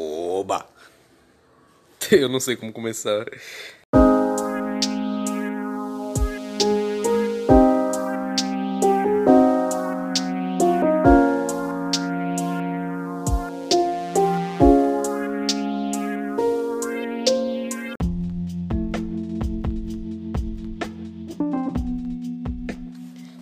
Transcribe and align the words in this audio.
Oba! 0.00 0.64
Eu 2.12 2.28
não 2.28 2.38
sei 2.38 2.54
como 2.54 2.72
começar. 2.72 3.26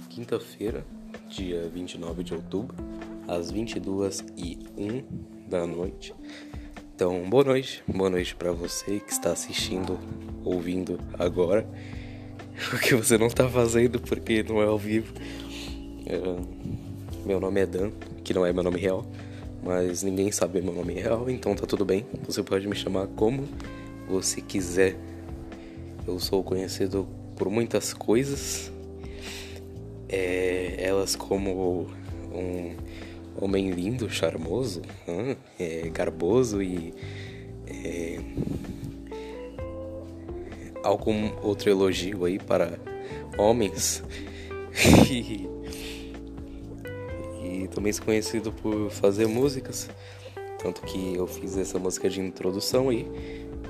Quinta-feira, 0.08 0.86
dia 1.28 1.68
29 1.68 2.24
de 2.24 2.32
outubro, 2.32 2.74
às 3.28 3.50
22 3.50 4.24
e 4.38 4.55
1 4.55 4.55
da 5.56 5.66
noite. 5.66 6.14
Então, 6.94 7.28
boa 7.28 7.44
noite, 7.44 7.82
boa 7.88 8.10
noite 8.10 8.34
para 8.34 8.52
você 8.52 9.00
que 9.00 9.10
está 9.10 9.32
assistindo, 9.32 9.98
ouvindo 10.44 11.00
agora. 11.18 11.66
O 12.72 12.78
que 12.78 12.94
você 12.94 13.18
não 13.18 13.26
está 13.26 13.46
fazendo 13.50 14.00
porque 14.00 14.42
não 14.42 14.62
é 14.62 14.64
ao 14.64 14.78
vivo. 14.78 15.12
É, 16.06 16.16
meu 17.26 17.38
nome 17.38 17.60
é 17.60 17.66
Dan, 17.66 17.90
que 18.24 18.32
não 18.32 18.46
é 18.46 18.52
meu 18.52 18.62
nome 18.62 18.80
real, 18.80 19.04
mas 19.62 20.02
ninguém 20.02 20.32
sabe 20.32 20.62
meu 20.62 20.72
nome 20.72 20.94
real, 20.94 21.28
então 21.28 21.54
tá 21.54 21.66
tudo 21.66 21.84
bem. 21.84 22.06
Você 22.26 22.42
pode 22.42 22.66
me 22.66 22.74
chamar 22.74 23.08
como 23.08 23.46
você 24.08 24.40
quiser. 24.40 24.96
Eu 26.06 26.18
sou 26.18 26.42
conhecido 26.42 27.06
por 27.36 27.50
muitas 27.50 27.92
coisas, 27.92 28.72
é, 30.08 30.76
elas 30.78 31.14
como 31.14 31.88
um 32.32 32.74
homem 33.40 33.70
lindo, 33.70 34.08
charmoso, 34.10 34.82
é, 35.58 35.88
garboso 35.88 36.62
e 36.62 36.94
é, 37.66 38.20
algum 40.82 41.30
outro 41.42 41.70
elogio 41.70 42.24
aí 42.24 42.38
para 42.38 42.78
homens. 43.36 44.02
e, 45.10 45.48
e 47.44 47.68
também 47.68 47.92
sou 47.92 48.04
conhecido 48.04 48.52
por 48.52 48.90
fazer 48.90 49.26
músicas, 49.26 49.88
tanto 50.58 50.82
que 50.82 51.14
eu 51.14 51.26
fiz 51.26 51.56
essa 51.56 51.78
música 51.78 52.08
de 52.08 52.20
introdução 52.20 52.88
aí, 52.88 53.06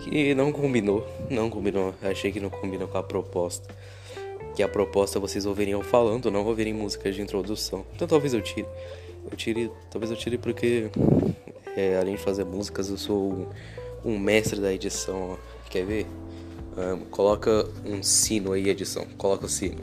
que 0.02 0.34
não 0.34 0.52
combinou, 0.52 1.06
não 1.30 1.48
combinou, 1.50 1.94
achei 2.02 2.30
que 2.30 2.40
não 2.40 2.50
combinou 2.50 2.88
com 2.88 2.98
a 2.98 3.02
proposta. 3.02 3.74
Que 4.54 4.62
a 4.62 4.68
proposta 4.68 5.20
vocês 5.20 5.44
ouviriam 5.44 5.82
falando, 5.82 6.30
não 6.30 6.46
ouvirem 6.46 6.72
músicas 6.72 7.14
de 7.14 7.20
introdução. 7.20 7.84
Então 7.94 8.08
talvez 8.08 8.32
eu 8.32 8.40
tire. 8.40 8.66
Eu 9.30 9.36
tire, 9.36 9.70
talvez 9.90 10.10
eu 10.10 10.16
tire 10.16 10.38
porque 10.38 10.90
é, 11.76 11.98
além 11.98 12.14
de 12.14 12.22
fazer 12.22 12.44
músicas, 12.44 12.88
eu 12.88 12.96
sou 12.96 13.48
um 14.04 14.18
mestre 14.18 14.60
da 14.60 14.72
edição. 14.72 15.32
Ó. 15.32 15.36
Quer 15.68 15.84
ver? 15.84 16.06
Um, 16.76 17.00
coloca 17.06 17.68
um 17.84 18.02
sino 18.02 18.52
aí, 18.52 18.68
edição. 18.68 19.04
Coloca 19.16 19.46
o 19.46 19.48
sino. 19.48 19.76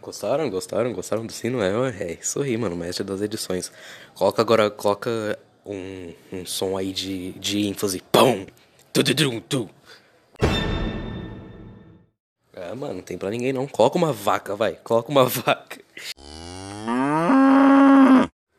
Gostaram? 0.00 0.48
Gostaram? 0.48 0.92
Gostaram 0.92 1.26
do 1.26 1.32
sino? 1.32 1.60
É, 1.60 1.70
é 1.70 2.56
mano. 2.56 2.76
Mestre 2.76 3.04
das 3.04 3.20
edições. 3.20 3.72
Coloca 4.14 4.40
agora, 4.40 4.70
coloca 4.70 5.38
um, 5.66 6.12
um 6.32 6.46
som 6.46 6.76
aí 6.76 6.92
de, 6.92 7.32
de 7.32 7.66
ênfase. 7.66 8.02
Pum! 8.12 8.46
Tu, 8.92 9.02
tu, 9.02 9.14
tu, 9.14 9.40
tu. 9.40 9.70
É, 12.74 12.76
mano, 12.76 12.94
não 12.94 13.02
tem 13.02 13.16
pra 13.16 13.30
ninguém 13.30 13.52
não. 13.52 13.68
Coloca 13.68 13.96
uma 13.96 14.12
vaca, 14.12 14.56
vai. 14.56 14.74
Coloca 14.74 15.08
uma 15.08 15.24
vaca. 15.30 15.80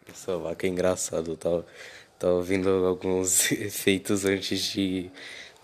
Essa 0.07 0.37
vaca 0.37 0.65
é 0.65 0.69
engraçada. 0.69 1.29
Eu 1.29 1.35
tava, 1.35 1.65
tava 2.17 2.33
ouvindo 2.35 2.69
alguns 2.85 3.51
efeitos 3.51 4.23
antes 4.23 4.61
de, 4.71 5.11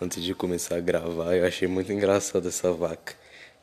antes 0.02 0.22
de 0.22 0.36
começar 0.36 0.76
a 0.76 0.82
gravar. 0.82 1.34
Eu 1.34 1.48
achei 1.48 1.66
muito 1.66 1.94
engraçado 1.94 2.50
essa 2.50 2.74
vaca. 2.74 3.16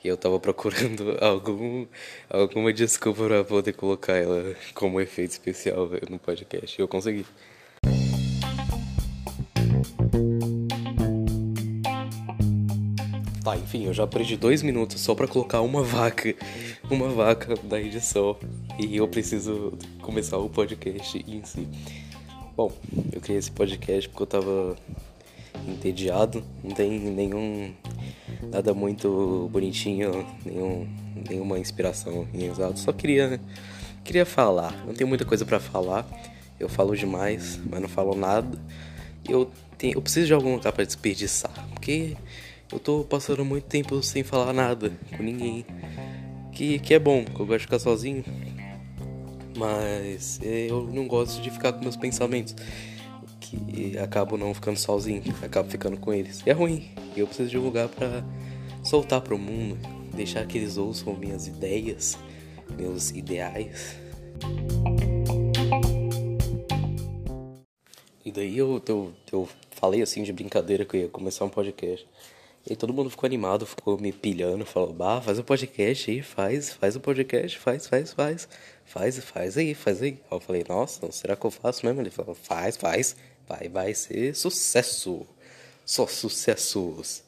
E 0.02 0.08
eu 0.08 0.16
tava 0.16 0.40
procurando 0.40 1.18
algum, 1.20 1.86
alguma 2.30 2.72
desculpa 2.72 3.24
pra 3.26 3.44
poder 3.44 3.74
colocar 3.74 4.14
ela 4.14 4.56
como 4.72 5.02
efeito 5.02 5.32
especial 5.32 5.90
no 6.08 6.18
podcast. 6.18 6.80
E 6.80 6.82
eu 6.82 6.88
consegui. 6.88 7.26
Tá, 13.48 13.56
enfim, 13.56 13.86
eu 13.86 13.94
já 13.94 14.06
perdi 14.06 14.36
dois 14.36 14.62
minutos 14.62 15.00
só 15.00 15.14
pra 15.14 15.26
colocar 15.26 15.62
uma 15.62 15.82
vaca, 15.82 16.34
uma 16.90 17.08
vaca 17.08 17.54
da 17.64 17.80
edição. 17.80 18.36
E 18.78 18.94
eu 18.98 19.08
preciso 19.08 19.72
começar 20.02 20.36
o 20.36 20.50
podcast 20.50 21.24
em 21.26 21.42
si. 21.42 21.66
Bom, 22.54 22.70
eu 23.10 23.22
criei 23.22 23.38
esse 23.38 23.50
podcast 23.50 24.06
porque 24.10 24.22
eu 24.22 24.26
tava 24.26 24.76
entediado, 25.66 26.44
não 26.62 26.72
tem 26.72 26.90
nenhum. 26.98 27.72
nada 28.52 28.74
muito 28.74 29.48
bonitinho, 29.50 30.26
nenhum, 30.44 30.86
nenhuma 31.26 31.58
inspiração 31.58 32.28
em 32.34 32.44
exato. 32.44 32.78
Só 32.78 32.92
queria. 32.92 33.40
queria 34.04 34.26
falar. 34.26 34.74
Não 34.86 34.92
tenho 34.92 35.08
muita 35.08 35.24
coisa 35.24 35.46
para 35.46 35.58
falar. 35.58 36.06
Eu 36.60 36.68
falo 36.68 36.94
demais, 36.94 37.58
mas 37.64 37.80
não 37.80 37.88
falo 37.88 38.14
nada. 38.14 38.60
Eu, 39.26 39.50
tenho, 39.78 39.94
eu 39.96 40.02
preciso 40.02 40.26
de 40.26 40.34
algum 40.34 40.56
lugar 40.56 40.70
pra 40.70 40.84
desperdiçar. 40.84 41.66
Porque 41.70 42.14
eu 42.70 42.78
tô 42.78 43.04
passando 43.04 43.44
muito 43.44 43.64
tempo 43.64 44.02
sem 44.02 44.22
falar 44.22 44.52
nada 44.52 44.92
com 45.16 45.22
ninguém. 45.22 45.64
Que, 46.52 46.78
que 46.78 46.92
é 46.92 46.98
bom, 46.98 47.24
que 47.24 47.40
eu 47.40 47.46
gosto 47.46 47.58
de 47.60 47.64
ficar 47.64 47.78
sozinho. 47.78 48.24
Mas 49.56 50.38
eu 50.42 50.84
não 50.84 51.06
gosto 51.06 51.40
de 51.40 51.50
ficar 51.50 51.72
com 51.72 51.80
meus 51.80 51.96
pensamentos. 51.96 52.54
Que 53.40 53.96
acabo 53.98 54.36
não 54.36 54.52
ficando 54.52 54.78
sozinho, 54.78 55.22
acabo 55.42 55.70
ficando 55.70 55.96
com 55.96 56.12
eles. 56.12 56.42
E 56.46 56.50
é 56.50 56.52
ruim. 56.52 56.90
Eu 57.16 57.26
preciso 57.26 57.48
de 57.48 57.58
lugar 57.58 57.88
pra 57.88 58.22
soltar 58.84 59.20
pro 59.20 59.38
mundo. 59.38 59.78
Deixar 60.14 60.46
que 60.46 60.58
eles 60.58 60.76
ouçam 60.76 61.14
minhas 61.14 61.46
ideias, 61.46 62.18
meus 62.76 63.10
ideais. 63.10 63.96
E 68.24 68.30
daí 68.30 68.58
eu, 68.58 68.82
eu, 68.86 69.12
eu 69.32 69.48
falei 69.70 70.02
assim 70.02 70.22
de 70.22 70.32
brincadeira 70.32 70.84
que 70.84 70.96
eu 70.96 71.00
ia 71.02 71.08
começar 71.08 71.44
um 71.44 71.48
podcast. 71.48 72.06
E 72.70 72.76
todo 72.76 72.92
mundo 72.92 73.08
ficou 73.08 73.26
animado, 73.26 73.64
ficou 73.64 73.98
me 73.98 74.12
pilhando, 74.12 74.66
falou, 74.66 74.92
bah, 74.92 75.22
faz 75.22 75.38
um 75.38 75.42
podcast 75.42 76.10
aí, 76.10 76.20
faz, 76.20 76.70
faz 76.70 76.96
um 76.96 77.00
podcast, 77.00 77.58
faz, 77.58 77.86
faz, 77.86 78.12
faz, 78.12 78.46
faz, 78.84 79.18
faz 79.20 79.56
aí, 79.56 79.74
faz 79.74 80.02
aí. 80.02 80.18
Aí 80.30 80.36
eu 80.36 80.38
falei, 80.38 80.62
nossa, 80.68 81.10
será 81.10 81.34
que 81.34 81.46
eu 81.46 81.50
faço 81.50 81.86
mesmo? 81.86 82.02
Ele 82.02 82.10
falou, 82.10 82.34
faz, 82.34 82.76
faz, 82.76 83.16
vai, 83.48 83.70
vai 83.70 83.94
ser 83.94 84.36
sucesso, 84.36 85.26
só 85.82 86.06
sucessos. 86.06 87.22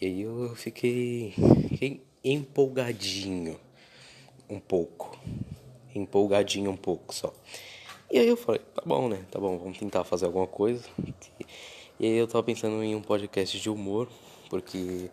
E 0.00 0.06
aí 0.06 0.22
eu 0.22 0.54
fiquei, 0.54 1.34
fiquei 1.70 2.00
empolgadinho, 2.22 3.58
um 4.48 4.60
pouco, 4.60 5.18
empolgadinho 5.92 6.70
um 6.70 6.76
pouco 6.76 7.12
só. 7.12 7.34
E 8.08 8.16
aí 8.16 8.28
eu 8.28 8.36
falei, 8.36 8.60
tá 8.76 8.82
bom, 8.86 9.08
né, 9.08 9.24
tá 9.28 9.40
bom, 9.40 9.58
vamos 9.58 9.76
tentar 9.76 10.04
fazer 10.04 10.26
alguma 10.26 10.46
coisa. 10.46 10.84
E 11.98 12.06
aí 12.06 12.16
eu 12.16 12.28
tava 12.28 12.44
pensando 12.44 12.80
em 12.80 12.94
um 12.94 13.02
podcast 13.02 13.58
de 13.58 13.68
humor, 13.68 14.08
porque 14.48 15.10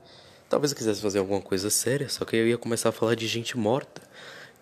talvez 0.50 0.72
eu 0.72 0.78
quisesse 0.78 1.02
fazer 1.02 1.20
alguma 1.20 1.42
coisa 1.42 1.70
séria, 1.70 2.10
só 2.10 2.26
que 2.26 2.36
eu 2.36 2.48
ia 2.48 2.58
começar 2.58 2.90
a 2.90 2.92
falar 2.92 3.16
de 3.16 3.28
gente 3.28 3.58
morta. 3.58 4.02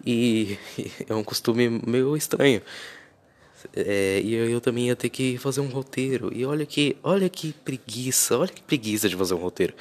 E 0.06 0.58
é 1.08 1.14
um 1.14 1.24
costume 1.24 1.70
meio 1.86 2.16
estranho. 2.16 2.62
É, 3.76 4.20
e 4.22 4.34
eu 4.34 4.60
também 4.60 4.88
ia 4.88 4.96
ter 4.96 5.10
que 5.10 5.38
fazer 5.38 5.62
um 5.62 5.70
roteiro. 5.70 6.32
E 6.34 6.46
olha 6.46 6.66
que, 6.66 6.98
olha 7.04 7.30
que 7.30 7.54
preguiça, 7.54 8.38
olha 8.38 8.50
que 8.50 8.62
preguiça 8.62 9.08
de 9.08 9.16
fazer 9.16 9.34
um 9.34 9.38
roteiro. 9.38 9.74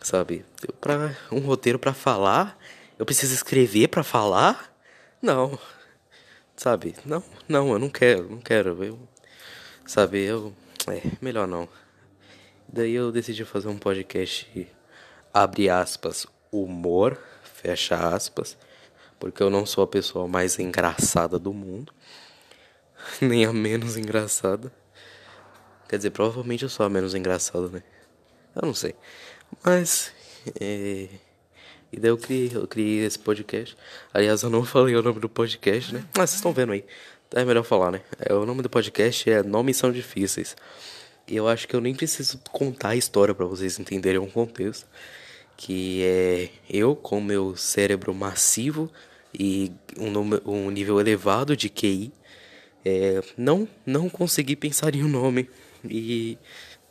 Sabe? 0.00 0.44
Para 0.80 1.16
um 1.30 1.40
roteiro 1.40 1.78
para 1.78 1.92
falar, 1.92 2.58
eu 2.98 3.04
preciso 3.06 3.34
escrever 3.34 3.88
para 3.88 4.02
falar? 4.02 4.74
Não. 5.20 5.58
Sabe? 6.56 6.94
Não, 7.04 7.22
não, 7.48 7.72
eu 7.72 7.78
não 7.78 7.88
quero, 7.88 8.30
não 8.30 8.38
quero. 8.38 8.82
Eu, 8.84 8.98
sabe, 9.86 10.22
eu 10.22 10.52
é, 10.88 11.02
melhor 11.20 11.46
não. 11.46 11.68
Daí 12.68 12.92
eu 12.92 13.12
decidi 13.12 13.44
fazer 13.44 13.68
um 13.68 13.78
podcast, 13.78 14.68
abre 15.32 15.68
aspas, 15.68 16.26
humor, 16.50 17.18
fecha 17.42 17.96
aspas, 18.14 18.56
porque 19.18 19.42
eu 19.42 19.50
não 19.50 19.64
sou 19.64 19.84
a 19.84 19.86
pessoa 19.86 20.26
mais 20.26 20.58
engraçada 20.58 21.38
do 21.38 21.52
mundo, 21.52 21.92
nem 23.20 23.44
a 23.44 23.52
menos 23.52 23.96
engraçada. 23.96 24.72
Quer 25.88 25.96
dizer, 25.98 26.10
provavelmente 26.10 26.62
eu 26.62 26.68
sou 26.68 26.84
a 26.84 26.90
menos 26.90 27.14
engraçada, 27.14 27.68
né? 27.68 27.82
Eu 28.54 28.62
não 28.62 28.74
sei. 28.74 28.94
Mas, 29.62 30.12
é... 30.60 31.08
E 31.92 32.00
daí 32.00 32.10
eu 32.10 32.18
criei, 32.18 32.50
eu 32.52 32.66
criei 32.66 33.04
esse 33.04 33.18
podcast. 33.18 33.76
Aliás, 34.12 34.42
eu 34.42 34.50
não 34.50 34.64
falei 34.66 34.96
o 34.96 35.02
nome 35.02 35.20
do 35.20 35.28
podcast, 35.28 35.94
né? 35.94 36.04
Mas 36.16 36.30
vocês 36.30 36.38
estão 36.38 36.52
vendo 36.52 36.72
aí. 36.72 36.84
É 37.32 37.44
melhor 37.44 37.62
falar, 37.62 37.90
né? 37.92 38.00
É, 38.18 38.34
o 38.34 38.44
nome 38.44 38.62
do 38.62 38.70
podcast 38.70 39.30
é 39.30 39.42
Nomes 39.42 39.76
São 39.76 39.92
Difíceis. 39.92 40.56
Eu 41.26 41.48
acho 41.48 41.66
que 41.66 41.74
eu 41.74 41.80
nem 41.80 41.94
preciso 41.94 42.38
contar 42.50 42.90
a 42.90 42.96
história 42.96 43.34
para 43.34 43.46
vocês 43.46 43.78
entenderem 43.78 44.20
o 44.20 44.26
contexto. 44.26 44.86
Que 45.56 46.02
é 46.02 46.50
eu 46.68 46.94
com 46.96 47.20
meu 47.20 47.56
cérebro 47.56 48.12
massivo 48.12 48.90
e 49.32 49.72
um, 49.96 50.50
um 50.50 50.70
nível 50.70 51.00
elevado 51.00 51.56
de 51.56 51.68
QI, 51.68 52.12
é, 52.84 53.20
não, 53.36 53.66
não 53.86 54.08
consegui 54.08 54.56
pensar 54.56 54.94
em 54.94 55.04
um 55.04 55.08
nome. 55.08 55.48
E 55.88 56.36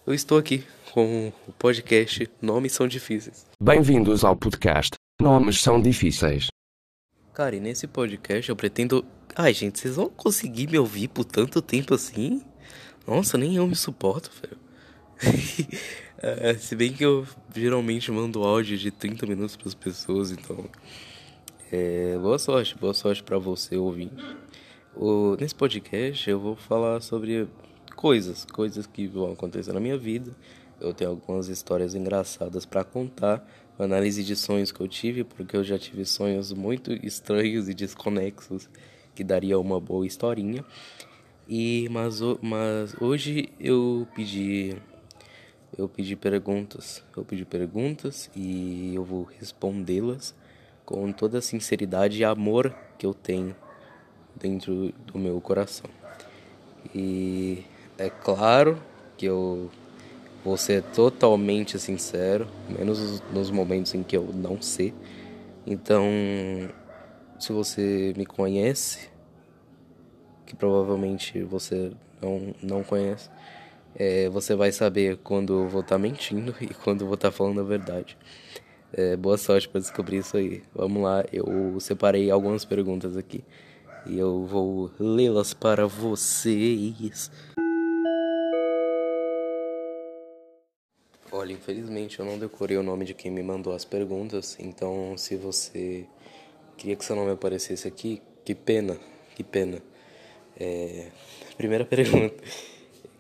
eu 0.08 0.14
estou 0.14 0.38
aqui 0.38 0.64
com 0.92 1.32
o 1.48 1.52
podcast 1.54 2.30
Nomes 2.42 2.74
São 2.74 2.88
Difíceis. 2.88 3.46
Bem-vindos 3.62 4.24
ao 4.24 4.36
podcast 4.36 4.92
Nomes 5.22 5.62
São 5.62 5.82
Difíceis. 5.82 6.48
Cara, 7.34 7.56
e 7.56 7.60
nesse 7.60 7.88
podcast 7.88 8.50
eu 8.50 8.56
pretendo. 8.56 9.06
Ai, 9.36 9.54
gente, 9.54 9.80
vocês 9.80 9.96
vão 9.96 10.10
conseguir 10.10 10.68
me 10.70 10.78
ouvir 10.78 11.08
por 11.08 11.26
tanto 11.26 11.62
tempo 11.62 11.96
assim? 11.96 12.44
Nossa, 13.06 13.38
nem 13.38 13.58
eu 13.58 13.68
me 13.68 13.76
suporto, 13.76 14.32
velho. 14.42 14.58
é, 16.18 16.54
se 16.54 16.74
bem 16.74 16.94
que 16.94 17.04
eu 17.04 17.28
geralmente 17.54 18.10
mando 18.12 18.44
áudio 18.44 18.78
de 18.78 18.92
30 18.92 19.26
minutos 19.26 19.58
para 19.58 19.68
as 19.68 19.74
pessoas, 19.74 20.32
então. 20.32 20.70
É, 21.70 22.18
boa 22.18 22.40
sorte, 22.40 22.78
boa 22.78 22.94
sorte 22.94 23.22
para 23.22 23.38
você 23.38 23.76
ouvir. 23.76 24.10
O, 24.96 25.36
nesse 25.40 25.54
podcast 25.54 26.30
eu 26.30 26.40
vou 26.40 26.56
falar 26.56 27.02
sobre 27.02 27.48
coisas, 27.96 28.46
coisas 28.46 28.88
que 28.88 29.06
vão 29.06 29.34
acontecer 29.34 29.74
na 29.74 29.80
minha 29.82 29.98
vida. 29.98 30.32
Eu 30.80 30.94
tenho 30.94 31.10
algumas 31.10 31.50
histórias 31.50 31.96
engraçadas 31.96 32.66
para 32.66 32.84
contar, 32.86 33.46
análise 33.78 34.24
de 34.24 34.36
sonhos 34.36 34.72
que 34.72 34.80
eu 34.80 34.88
tive, 34.88 35.24
porque 35.24 35.58
eu 35.58 35.64
já 35.64 35.78
tive 35.78 36.06
sonhos 36.06 36.54
muito 36.54 36.94
estranhos 37.06 37.68
e 37.68 37.74
desconexos 37.74 38.70
que 39.14 39.24
daria 39.24 39.60
uma 39.60 39.80
boa 39.80 40.06
historinha. 40.06 40.64
E 41.48 41.88
mas, 41.90 42.20
mas 42.42 42.96
hoje 43.02 43.50
eu 43.60 44.08
pedi 44.16 44.76
eu 45.78 45.90
pedi 45.90 46.16
perguntas, 46.16 47.04
eu 47.18 47.26
pedi 47.26 47.44
perguntas 47.44 48.30
e 48.36 48.94
eu 48.94 49.04
vou 49.04 49.24
respondê-las 49.24 50.36
com 50.86 51.12
toda 51.12 51.40
a 51.40 51.42
sinceridade 51.42 52.20
e 52.20 52.26
amor 52.26 52.76
que 52.98 53.06
eu 53.06 53.14
tenho 53.14 53.56
dentro 54.36 54.94
do 55.08 55.18
meu 55.18 55.42
coração. 55.42 55.90
E 56.94 57.64
é 57.98 58.10
claro 58.10 58.82
que 59.18 59.26
eu 59.26 59.72
vou 60.44 60.58
ser 60.58 60.84
totalmente 60.84 61.80
sincero, 61.80 62.48
menos 62.70 63.22
nos 63.32 63.50
momentos 63.50 63.96
em 63.96 64.04
que 64.04 64.16
eu 64.16 64.30
não 64.34 64.62
sei. 64.62 64.94
Então, 65.66 66.06
se 67.40 67.52
você 67.52 68.14
me 68.16 68.26
conhece, 68.26 69.10
que 70.46 70.56
provavelmente 70.56 71.42
você 71.44 71.92
não, 72.22 72.54
não 72.62 72.84
conhece, 72.84 73.30
é, 73.96 74.30
você 74.30 74.56
vai 74.56 74.72
saber 74.72 75.18
quando 75.18 75.54
eu 75.54 75.68
vou 75.68 75.82
estar 75.82 75.96
tá 75.96 76.00
mentindo 76.00 76.56
e 76.62 76.68
quando 76.68 77.02
eu 77.02 77.08
vou 77.08 77.16
estar 77.16 77.32
tá 77.32 77.38
falando 77.38 77.62
a 77.62 77.64
verdade. 77.64 78.18
É, 78.92 79.16
boa 79.16 79.38
sorte 79.38 79.68
para 79.68 79.82
descobrir 79.82 80.18
isso 80.18 80.38
aí. 80.38 80.62
Vamos 80.74 81.02
lá, 81.02 81.26
eu 81.32 81.80
separei 81.80 82.30
algumas 82.30 82.64
perguntas 82.64 83.18
aqui 83.18 83.44
e 84.06 84.18
eu 84.18 84.46
vou 84.46 84.92
lê-las 85.00 85.54
para 85.54 85.88
vocês. 85.88 87.32
Olha, 91.32 91.54
infelizmente 91.54 92.20
eu 92.20 92.26
não 92.26 92.38
decorei 92.38 92.78
o 92.78 92.84
nome 92.84 93.06
de 93.06 93.14
quem 93.14 93.32
me 93.32 93.42
mandou 93.42 93.74
as 93.74 93.84
perguntas, 93.84 94.56
então 94.60 95.18
se 95.18 95.36
você 95.36 96.06
queria 96.78 96.96
que 96.96 97.04
seu 97.04 97.16
nome 97.16 97.32
aparecesse 97.32 97.88
aqui, 97.88 98.22
que 98.46 98.54
pena, 98.54 98.98
que 99.36 99.44
pena. 99.44 99.82
É... 100.60 101.08
Primeira 101.58 101.86
pergunta: 101.86 102.36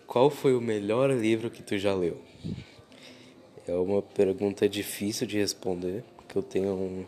Qual 0.07 0.29
foi 0.29 0.55
o 0.55 0.61
melhor 0.61 1.09
livro 1.11 1.49
que 1.49 1.63
tu 1.63 1.77
já 1.77 1.93
leu? 1.93 2.17
É 3.67 3.73
uma 3.73 4.01
pergunta 4.01 4.67
difícil 4.67 5.25
de 5.25 5.37
responder, 5.37 6.03
porque 6.17 6.37
eu 6.37 6.43
tenho 6.43 6.73
um 6.73 7.05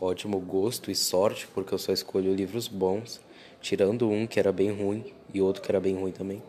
ótimo 0.00 0.40
gosto 0.40 0.90
e 0.90 0.94
sorte, 0.94 1.46
porque 1.54 1.72
eu 1.72 1.78
só 1.78 1.92
escolho 1.92 2.34
livros 2.34 2.66
bons, 2.66 3.20
tirando 3.60 4.10
um 4.10 4.26
que 4.26 4.40
era 4.40 4.50
bem 4.50 4.72
ruim 4.72 5.04
e 5.32 5.40
outro 5.40 5.62
que 5.62 5.70
era 5.70 5.78
bem 5.78 5.94
ruim 5.94 6.10
também, 6.10 6.42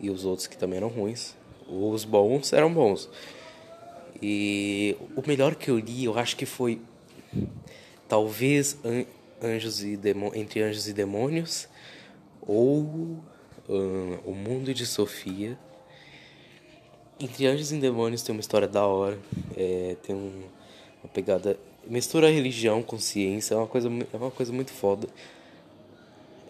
e 0.00 0.08
os 0.08 0.24
outros 0.24 0.46
que 0.46 0.56
também 0.56 0.78
eram 0.78 0.88
ruins. 0.88 1.36
Os 1.68 2.04
bons 2.04 2.52
eram 2.52 2.72
bons. 2.72 3.10
E 4.22 4.96
o 5.14 5.22
melhor 5.26 5.54
que 5.54 5.70
eu 5.70 5.78
li, 5.78 6.04
eu 6.04 6.18
acho 6.18 6.36
que 6.36 6.46
foi 6.46 6.80
talvez 8.08 8.78
Anjos 9.42 9.84
e 9.84 9.96
Demo 9.96 10.32
Entre 10.34 10.62
Anjos 10.62 10.88
e 10.88 10.92
Demônios 10.94 11.68
ou 12.46 12.82
uh, 13.68 14.20
O 14.24 14.34
Mundo 14.34 14.72
de 14.72 14.86
Sofia 14.86 15.58
entre 17.18 17.46
Anjos 17.46 17.72
e 17.72 17.78
Demônios 17.78 18.22
tem 18.22 18.34
uma 18.34 18.40
história 18.40 18.68
da 18.68 18.86
hora. 18.86 19.18
É, 19.56 19.96
tem 20.02 20.14
um, 20.14 20.42
uma 21.02 21.10
pegada. 21.12 21.58
Mistura 21.86 22.30
religião 22.30 22.82
com 22.82 22.98
ciência. 22.98 23.54
É 23.54 23.56
uma 23.56 23.66
coisa, 23.66 23.88
é 23.88 24.16
uma 24.16 24.30
coisa 24.30 24.52
muito 24.52 24.70
foda. 24.70 25.08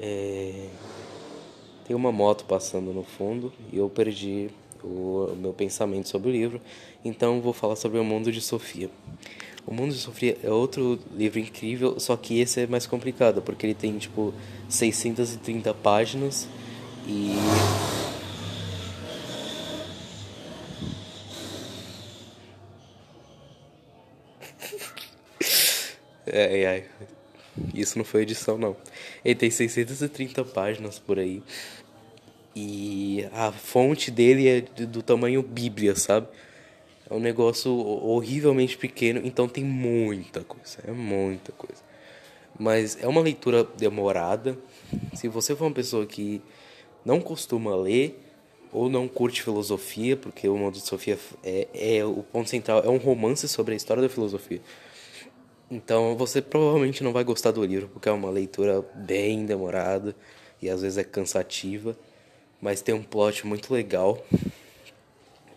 É, 0.00 0.69
tem 1.87 1.94
uma 1.94 2.10
moto 2.10 2.44
passando 2.44 2.93
no 2.93 3.04
fundo 3.04 3.52
e 3.72 3.78
eu 3.78 3.88
perdi 3.88 4.50
o, 4.84 5.34
meu 5.37 5.52
pensamento 5.52 6.08
sobre 6.08 6.31
o 6.31 6.32
livro. 6.32 6.61
Então 7.05 7.40
vou 7.40 7.52
falar 7.52 7.76
sobre 7.76 7.99
o 7.99 8.05
Mundo 8.05 8.32
de 8.32 8.40
Sofia. 8.40 8.90
O 9.67 9.75
Mundo 9.75 9.93
de 9.93 9.99
Sofia 9.99 10.38
é 10.43 10.50
outro 10.50 10.99
livro 11.17 11.38
incrível, 11.38 11.99
só 11.99 12.17
que 12.17 12.40
esse 12.40 12.61
é 12.61 12.67
mais 12.67 12.87
complicado, 12.87 13.43
porque 13.43 13.67
ele 13.67 13.75
tem 13.75 13.99
tipo 13.99 14.32
630 14.69 15.75
páginas 15.75 16.49
e 17.06 17.34
É, 26.29 26.62
é, 26.62 26.84
isso 27.72 27.96
não 27.96 28.05
foi 28.05 28.22
edição, 28.22 28.58
não. 28.58 28.76
Ele 29.25 29.34
tem 29.34 29.50
630 29.50 30.44
páginas 30.44 30.99
por 30.99 31.19
aí. 31.19 31.43
E 32.58 33.29
a 33.35 33.53
fonte 33.53 34.11
dele 34.11 34.49
é 34.49 34.61
do 34.62 35.03
tamanho 35.03 35.43
Bíblia, 35.43 35.94
sabe? 35.94 36.26
É 37.08 37.12
um 37.12 37.20
negócio 37.20 37.70
horrivelmente 37.70 38.79
pequeno, 38.79 39.20
então 39.23 39.47
tem 39.47 39.62
muita 39.62 40.43
coisa, 40.43 40.79
é 40.88 40.91
muita 40.91 41.53
coisa. 41.53 41.82
Mas 42.58 42.97
é 42.99 43.06
uma 43.06 43.20
leitura 43.20 43.62
demorada. 43.62 44.56
Se 45.12 45.29
você 45.29 45.55
for 45.55 45.67
uma 45.67 45.75
pessoa 45.75 46.06
que 46.06 46.41
não 47.05 47.20
costuma 47.20 47.76
ler 47.76 48.19
ou 48.73 48.88
não 48.88 49.06
curte 49.06 49.43
filosofia, 49.43 50.17
porque 50.17 50.49
o 50.49 50.56
mundo 50.56 50.75
de 50.75 50.81
Sofia 50.81 51.19
é, 51.44 51.69
é 51.75 52.05
o 52.06 52.23
ponto 52.23 52.49
central, 52.49 52.82
é 52.82 52.88
um 52.88 52.97
romance 52.97 53.47
sobre 53.47 53.75
a 53.75 53.76
história 53.76 54.03
da 54.03 54.08
filosofia. 54.08 54.62
Então 55.70 56.17
você 56.17 56.41
provavelmente 56.41 57.05
não 57.05 57.12
vai 57.12 57.23
gostar 57.23 57.50
do 57.50 57.62
livro, 57.62 57.88
porque 57.88 58.08
é 58.08 58.12
uma 58.12 58.31
leitura 58.31 58.82
bem 58.94 59.44
demorada 59.44 60.17
e 60.63 60.70
às 60.70 60.81
vezes 60.81 60.96
é 60.96 61.05
cansativa, 61.05 61.94
mas 62.60 62.81
tem 62.81 62.94
um 62.94 63.03
plot 63.03 63.46
muito 63.46 63.72
legal 63.72 64.25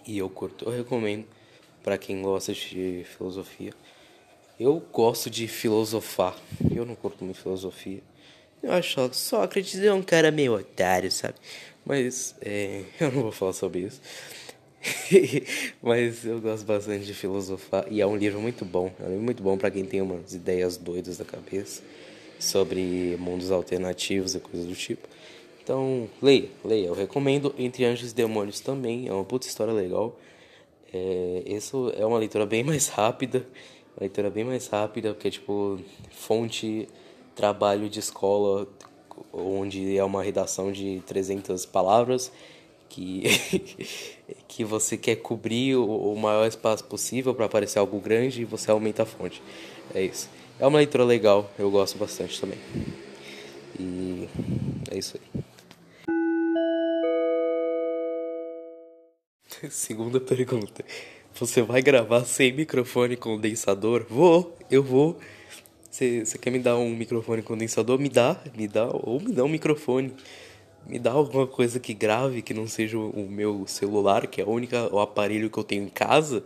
e 0.05 0.17
eu 0.17 0.29
curto. 0.29 0.65
Eu 0.65 0.71
recomendo 0.71 1.25
para 1.83 1.97
quem 1.97 2.21
gosta 2.21 2.53
de 2.53 3.05
filosofia. 3.17 3.73
Eu 4.59 4.79
gosto 4.91 5.29
de 5.29 5.47
filosofar, 5.47 6.35
eu 6.75 6.85
não 6.85 6.95
curto 6.95 7.23
muito 7.23 7.39
filosofia. 7.39 8.01
Eu 8.61 8.73
acho 8.73 9.13
Sócrates 9.13 9.79
é 9.79 9.93
um 9.93 10.01
cara 10.01 10.31
meio 10.31 10.53
otário, 10.53 11.09
sabe? 11.09 11.35
Mas 11.85 12.35
é, 12.41 12.83
eu 12.99 13.11
não 13.11 13.21
vou 13.23 13.31
falar 13.31 13.53
sobre 13.53 13.81
isso. 13.81 14.01
Mas 15.81 16.25
eu 16.25 16.41
gosto 16.41 16.65
bastante 16.65 17.05
de 17.05 17.13
filosofar 17.13 17.85
e 17.89 18.01
é 18.01 18.07
um 18.07 18.15
livro 18.15 18.39
muito 18.41 18.65
bom. 18.65 18.91
É 18.99 19.03
um 19.03 19.09
livro 19.09 19.23
muito 19.23 19.43
bom 19.43 19.57
para 19.57 19.71
quem 19.71 19.85
tem 19.85 20.01
umas 20.01 20.33
ideias 20.33 20.75
doidas 20.77 21.17
da 21.17 21.25
cabeça 21.25 21.81
sobre 22.39 23.15
mundos 23.19 23.51
alternativos 23.51 24.35
e 24.35 24.39
coisas 24.39 24.67
do 24.67 24.75
tipo. 24.75 25.07
Então, 25.69 26.09
leia, 26.19 26.49
leia. 26.65 26.87
Eu 26.87 26.95
recomendo 26.95 27.53
Entre 27.55 27.85
Anjos 27.85 28.11
e 28.11 28.15
Demônios 28.15 28.59
também. 28.59 29.07
É 29.07 29.13
uma 29.13 29.23
puta 29.23 29.45
história 29.45 29.71
legal. 29.71 30.17
É, 30.91 31.43
isso 31.45 31.93
é 31.95 32.03
uma 32.03 32.17
leitura 32.17 32.43
bem 32.43 32.63
mais 32.65 32.87
rápida. 32.87 33.45
Uma 33.95 34.01
leitura 34.01 34.31
bem 34.31 34.43
mais 34.43 34.65
rápida, 34.65 35.13
porque 35.13 35.29
tipo 35.29 35.79
fonte 36.09 36.89
trabalho 37.35 37.87
de 37.87 37.99
escola 37.99 38.67
onde 39.31 39.95
é 39.95 40.03
uma 40.03 40.23
redação 40.23 40.71
de 40.71 41.03
300 41.05 41.67
palavras 41.67 42.31
que, 42.89 43.25
que 44.49 44.63
você 44.63 44.97
quer 44.97 45.17
cobrir 45.17 45.75
o, 45.75 46.13
o 46.13 46.19
maior 46.19 46.47
espaço 46.47 46.83
possível 46.85 47.35
para 47.35 47.45
aparecer 47.45 47.77
algo 47.77 47.99
grande 47.99 48.41
e 48.41 48.45
você 48.45 48.71
aumenta 48.71 49.03
a 49.03 49.05
fonte. 49.05 49.39
É 49.93 50.01
isso. 50.01 50.31
É 50.59 50.65
uma 50.65 50.79
leitura 50.79 51.03
legal, 51.03 51.47
eu 51.59 51.69
gosto 51.69 51.95
bastante 51.95 52.41
também. 52.41 52.57
E 53.79 54.27
é 54.89 54.97
isso 54.97 55.15
aí. 55.15 55.48
Segunda 59.69 60.19
pergunta. 60.19 60.85
Você 61.35 61.61
vai 61.61 61.81
gravar 61.81 62.23
sem 62.25 62.53
microfone 62.53 63.15
condensador? 63.15 64.05
Vou, 64.09 64.57
eu 64.69 64.83
vou. 64.83 65.19
Você 65.91 66.23
quer 66.39 66.49
me 66.49 66.59
dar 66.59 66.77
um 66.77 66.95
microfone 66.95 67.41
condensador? 67.41 67.99
Me 67.99 68.09
dá, 68.09 68.41
me 68.55 68.67
dá, 68.67 68.87
ou 68.87 69.19
me 69.19 69.31
dá 69.33 69.43
um 69.43 69.49
microfone 69.49 70.13
me 70.87 70.97
dá 70.97 71.11
alguma 71.11 71.45
coisa 71.45 71.79
que 71.79 71.93
grave, 71.93 72.41
que 72.41 72.53
não 72.53 72.65
seja 72.65 72.97
o 72.97 73.27
meu 73.29 73.67
celular, 73.67 74.25
que 74.27 74.41
é 74.41 74.45
o 74.45 74.49
único 74.49 74.75
o 74.91 74.99
aparelho 74.99 75.49
que 75.49 75.59
eu 75.59 75.63
tenho 75.63 75.83
em 75.83 75.89
casa, 75.89 76.43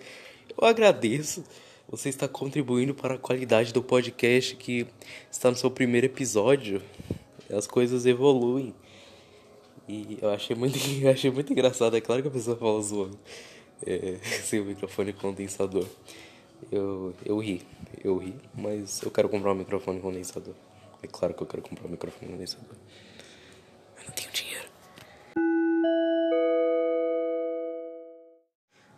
eu 0.60 0.68
agradeço. 0.68 1.44
você 1.90 2.10
está 2.10 2.28
contribuindo 2.28 2.94
para 2.94 3.14
a 3.14 3.18
qualidade 3.18 3.72
do 3.72 3.82
podcast 3.82 4.56
que 4.56 4.88
está 5.32 5.50
no 5.50 5.56
seu 5.56 5.70
primeiro 5.70 6.08
episódio. 6.08 6.82
As 7.50 7.68
coisas 7.68 8.06
evoluem. 8.06 8.74
E 9.88 10.18
eu 10.22 10.30
achei 10.30 10.56
muito, 10.56 10.78
eu 11.02 11.12
achei 11.12 11.32
muito 11.32 11.52
engraçado. 11.52 11.96
É 11.96 12.02
claro 12.02 12.22
que 12.22 12.28
a 12.28 12.32
pessoa 12.32 12.56
fala 12.58 12.82
zoando. 12.82 13.20
É, 13.86 14.18
sem 14.44 14.60
o 14.60 14.66
microfone 14.66 15.14
condensador. 15.14 15.86
Eu, 16.72 17.14
eu 17.26 17.38
ri, 17.40 17.62
eu 18.04 18.18
ri, 18.18 18.34
mas 18.56 19.02
eu 19.02 19.12
quero 19.12 19.28
comprar 19.28 19.52
um 19.52 19.56
microfone 19.56 20.00
condensador. 20.00 20.54
É 21.02 21.08
claro 21.08 21.34
que 21.34 21.44
eu 21.44 21.48
quero 21.48 21.62
comprar 21.62 21.88
um 21.88 21.92
microfone 21.92 22.32
condensador. 22.32 22.76
Mas 23.96 24.06
não 24.06 24.14
tenho 24.14 24.32
dinheiro. 24.32 24.70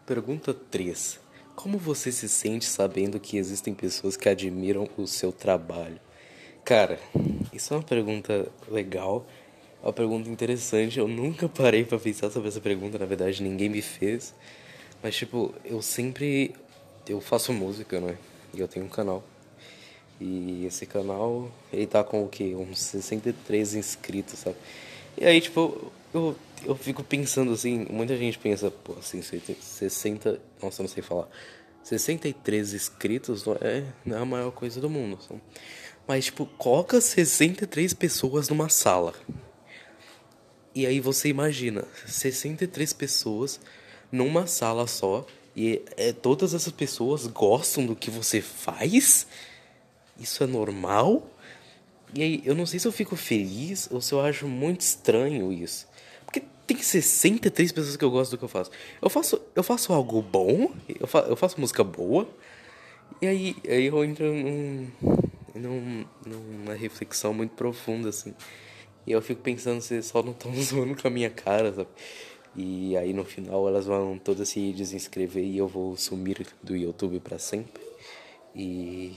Pergunta 0.05 0.53
3. 0.53 1.19
Como 1.55 1.79
você 1.79 2.11
se 2.11 2.29
sente 2.29 2.65
sabendo 2.65 3.19
que 3.19 3.37
existem 3.37 3.73
pessoas 3.73 4.15
que 4.15 4.29
admiram 4.29 4.87
o 4.97 5.07
seu 5.07 5.31
trabalho? 5.31 5.99
Cara, 6.63 6.99
isso 7.51 7.73
é 7.73 7.77
uma 7.77 7.83
pergunta 7.83 8.51
legal, 8.69 9.25
uma 9.85 9.93
pergunta 9.93 10.27
interessante. 10.29 10.97
Eu 10.97 11.07
nunca 11.07 11.47
parei 11.47 11.85
para 11.85 11.99
pensar 11.99 12.31
sobre 12.31 12.49
essa 12.49 12.59
pergunta, 12.59 12.97
na 12.97 13.05
verdade, 13.05 13.41
ninguém 13.43 13.69
me 13.69 13.81
fez. 13.81 14.33
Mas, 15.01 15.15
tipo, 15.15 15.53
eu 15.63 15.81
sempre. 15.81 16.55
Eu 17.07 17.21
faço 17.21 17.53
música, 17.53 17.99
né? 17.99 18.17
E 18.53 18.59
eu 18.59 18.67
tenho 18.67 18.85
um 18.85 18.89
canal. 18.89 19.23
E 20.19 20.65
esse 20.65 20.85
canal, 20.85 21.51
ele 21.71 21.85
tá 21.85 22.03
com 22.03 22.23
o 22.23 22.27
quê? 22.27 22.55
Uns 22.55 22.79
63 22.79 23.75
inscritos, 23.75 24.39
sabe? 24.39 24.55
E 25.17 25.25
aí, 25.25 25.39
tipo, 25.39 25.91
eu, 26.13 26.35
eu 26.65 26.75
fico 26.75 27.03
pensando 27.03 27.51
assim, 27.51 27.85
muita 27.89 28.17
gente 28.17 28.39
pensa, 28.39 28.71
pô, 28.71 28.93
assim, 28.93 29.21
60. 29.21 30.39
Nossa, 30.63 30.81
não 30.81 30.89
sei 30.89 31.03
falar. 31.03 31.27
63 31.83 32.73
inscritos 32.73 33.45
não 33.45 33.53
é, 33.61 33.83
não 34.03 34.17
é 34.17 34.21
a 34.21 34.25
maior 34.25 34.51
coisa 34.51 34.81
do 34.81 34.89
mundo. 34.89 35.19
Mas, 36.07 36.25
tipo, 36.25 36.47
coloca 36.57 36.99
63 36.99 37.93
pessoas 37.93 38.49
numa 38.49 38.69
sala. 38.69 39.13
E 40.75 40.85
aí 40.85 40.99
você 40.99 41.29
imagina, 41.29 41.85
63 42.05 42.91
pessoas 42.91 43.61
numa 44.11 44.45
sala 44.45 44.85
só. 44.85 45.25
E 45.55 45.81
é, 45.95 46.11
todas 46.11 46.53
essas 46.53 46.73
pessoas 46.73 47.27
gostam 47.27 47.85
do 47.85 47.95
que 47.95 48.11
você 48.11 48.41
faz? 48.41 49.25
Isso 50.19 50.43
é 50.43 50.47
normal? 50.47 51.31
E 52.13 52.21
aí, 52.21 52.41
eu 52.45 52.53
não 52.53 52.65
sei 52.65 52.77
se 52.77 52.87
eu 52.87 52.91
fico 52.91 53.15
feliz 53.15 53.87
ou 53.89 54.01
se 54.01 54.13
eu 54.13 54.19
acho 54.19 54.47
muito 54.47 54.81
estranho 54.81 55.51
isso. 55.51 55.87
Porque 56.25 56.43
tem 56.67 56.77
63 56.77 57.71
pessoas 57.71 57.95
que 57.95 58.03
eu 58.03 58.11
gosto 58.11 58.31
do 58.31 58.37
que 58.37 58.43
eu 58.43 58.49
faço. 58.49 58.69
Eu 59.01 59.09
faço, 59.09 59.41
eu 59.55 59.63
faço 59.63 59.93
algo 59.93 60.21
bom, 60.21 60.73
eu, 60.99 61.07
fa 61.07 61.19
eu 61.19 61.35
faço 61.35 61.59
música 61.59 61.83
boa, 61.83 62.27
e 63.21 63.27
aí, 63.27 63.55
aí 63.67 63.85
eu 63.85 64.03
entro 64.03 64.25
num, 64.33 64.87
num, 65.53 66.05
numa 66.25 66.73
reflexão 66.73 67.33
muito 67.33 67.51
profunda, 67.51 68.09
assim. 68.09 68.33
E 69.05 69.11
eu 69.11 69.21
fico 69.21 69.41
pensando 69.41 69.81
se 69.81 70.01
só 70.01 70.23
não 70.23 70.31
estão 70.31 70.53
zoando 70.61 70.99
com 70.99 71.07
a 71.07 71.11
minha 71.11 71.29
cara, 71.29 71.73
sabe? 71.73 71.89
E 72.55 72.95
aí 72.95 73.13
no 73.13 73.25
final 73.25 73.67
elas 73.67 73.85
vão 73.85 74.17
todas 74.17 74.47
se 74.49 74.71
desinscrever 74.71 75.43
e 75.43 75.57
eu 75.57 75.67
vou 75.67 75.97
sumir 75.97 76.47
do 76.63 76.75
YouTube 76.75 77.19
para 77.19 77.37
sempre. 77.37 77.83
E. 78.55 79.13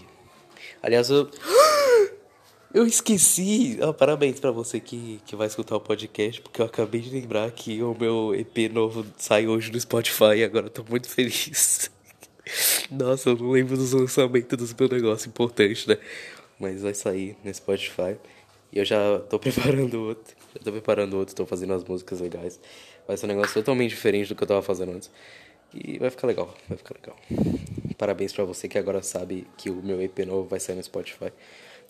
Aliás, 0.83 1.11
eu. 1.11 1.29
Eu 2.75 2.87
esqueci! 2.87 3.79
Ah, 3.81 3.95
parabéns 3.95 4.39
para 4.39 4.51
você 4.51 4.79
que, 4.79 5.23
que 5.25 5.35
vai 5.35 5.47
escutar 5.47 5.75
o 5.75 5.81
podcast, 5.81 6.43
porque 6.43 6.61
eu 6.61 6.67
acabei 6.67 7.01
de 7.01 7.09
lembrar 7.09 7.51
que 7.51 7.83
o 7.83 7.97
meu 7.99 8.35
EP 8.35 8.71
novo 8.71 9.07
sai 9.17 9.47
hoje 9.47 9.73
no 9.73 9.81
Spotify 9.81 10.37
e 10.37 10.45
agora 10.45 10.67
eu 10.67 10.71
tô 10.71 10.85
muito 10.85 11.09
feliz. 11.09 11.91
Nossa, 12.91 13.31
eu 13.31 13.37
não 13.37 13.53
lembro 13.53 13.75
dos 13.75 13.93
lançamentos 13.93 14.59
dos 14.59 14.75
meus 14.75 14.91
negócios 14.91 15.27
importantes, 15.27 15.87
né? 15.87 15.97
Mas 16.61 16.83
vai 16.83 16.93
sair 16.93 17.39
no 17.43 17.53
Spotify. 17.55 18.19
E 18.73 18.79
eu 18.79 18.85
já 18.85 19.19
tô 19.21 19.39
preparando 19.41 20.03
outro. 20.03 20.37
Já 20.55 20.63
tô 20.63 20.73
preparando 20.73 21.17
outro, 21.17 21.35
tô 21.35 21.47
fazendo 21.47 21.73
as 21.75 21.85
músicas 21.85 22.21
legais. 22.21 22.61
Vai 23.07 23.17
ser 23.17 23.27
um 23.27 23.29
negócio 23.31 23.55
totalmente 23.55 23.91
diferente 23.91 24.29
do 24.29 24.35
que 24.35 24.43
eu 24.43 24.47
tava 24.47 24.63
fazendo 24.63 24.93
antes. 24.93 25.11
E 25.75 25.99
vai 25.99 26.11
ficar 26.11 26.27
legal, 26.27 26.55
vai 26.69 26.79
ficar 26.79 26.95
legal. 26.95 27.17
Parabéns 27.97 28.33
para 28.33 28.45
você 28.45 28.69
que 28.69 28.79
agora 28.79 29.03
sabe 29.03 29.47
que 29.57 29.71
o 29.71 29.83
meu 29.83 30.01
EP 30.01 30.21
novo 30.21 30.49
vai 30.49 30.61
sair 30.61 30.77
no 30.77 30.83
Spotify. 30.83 31.33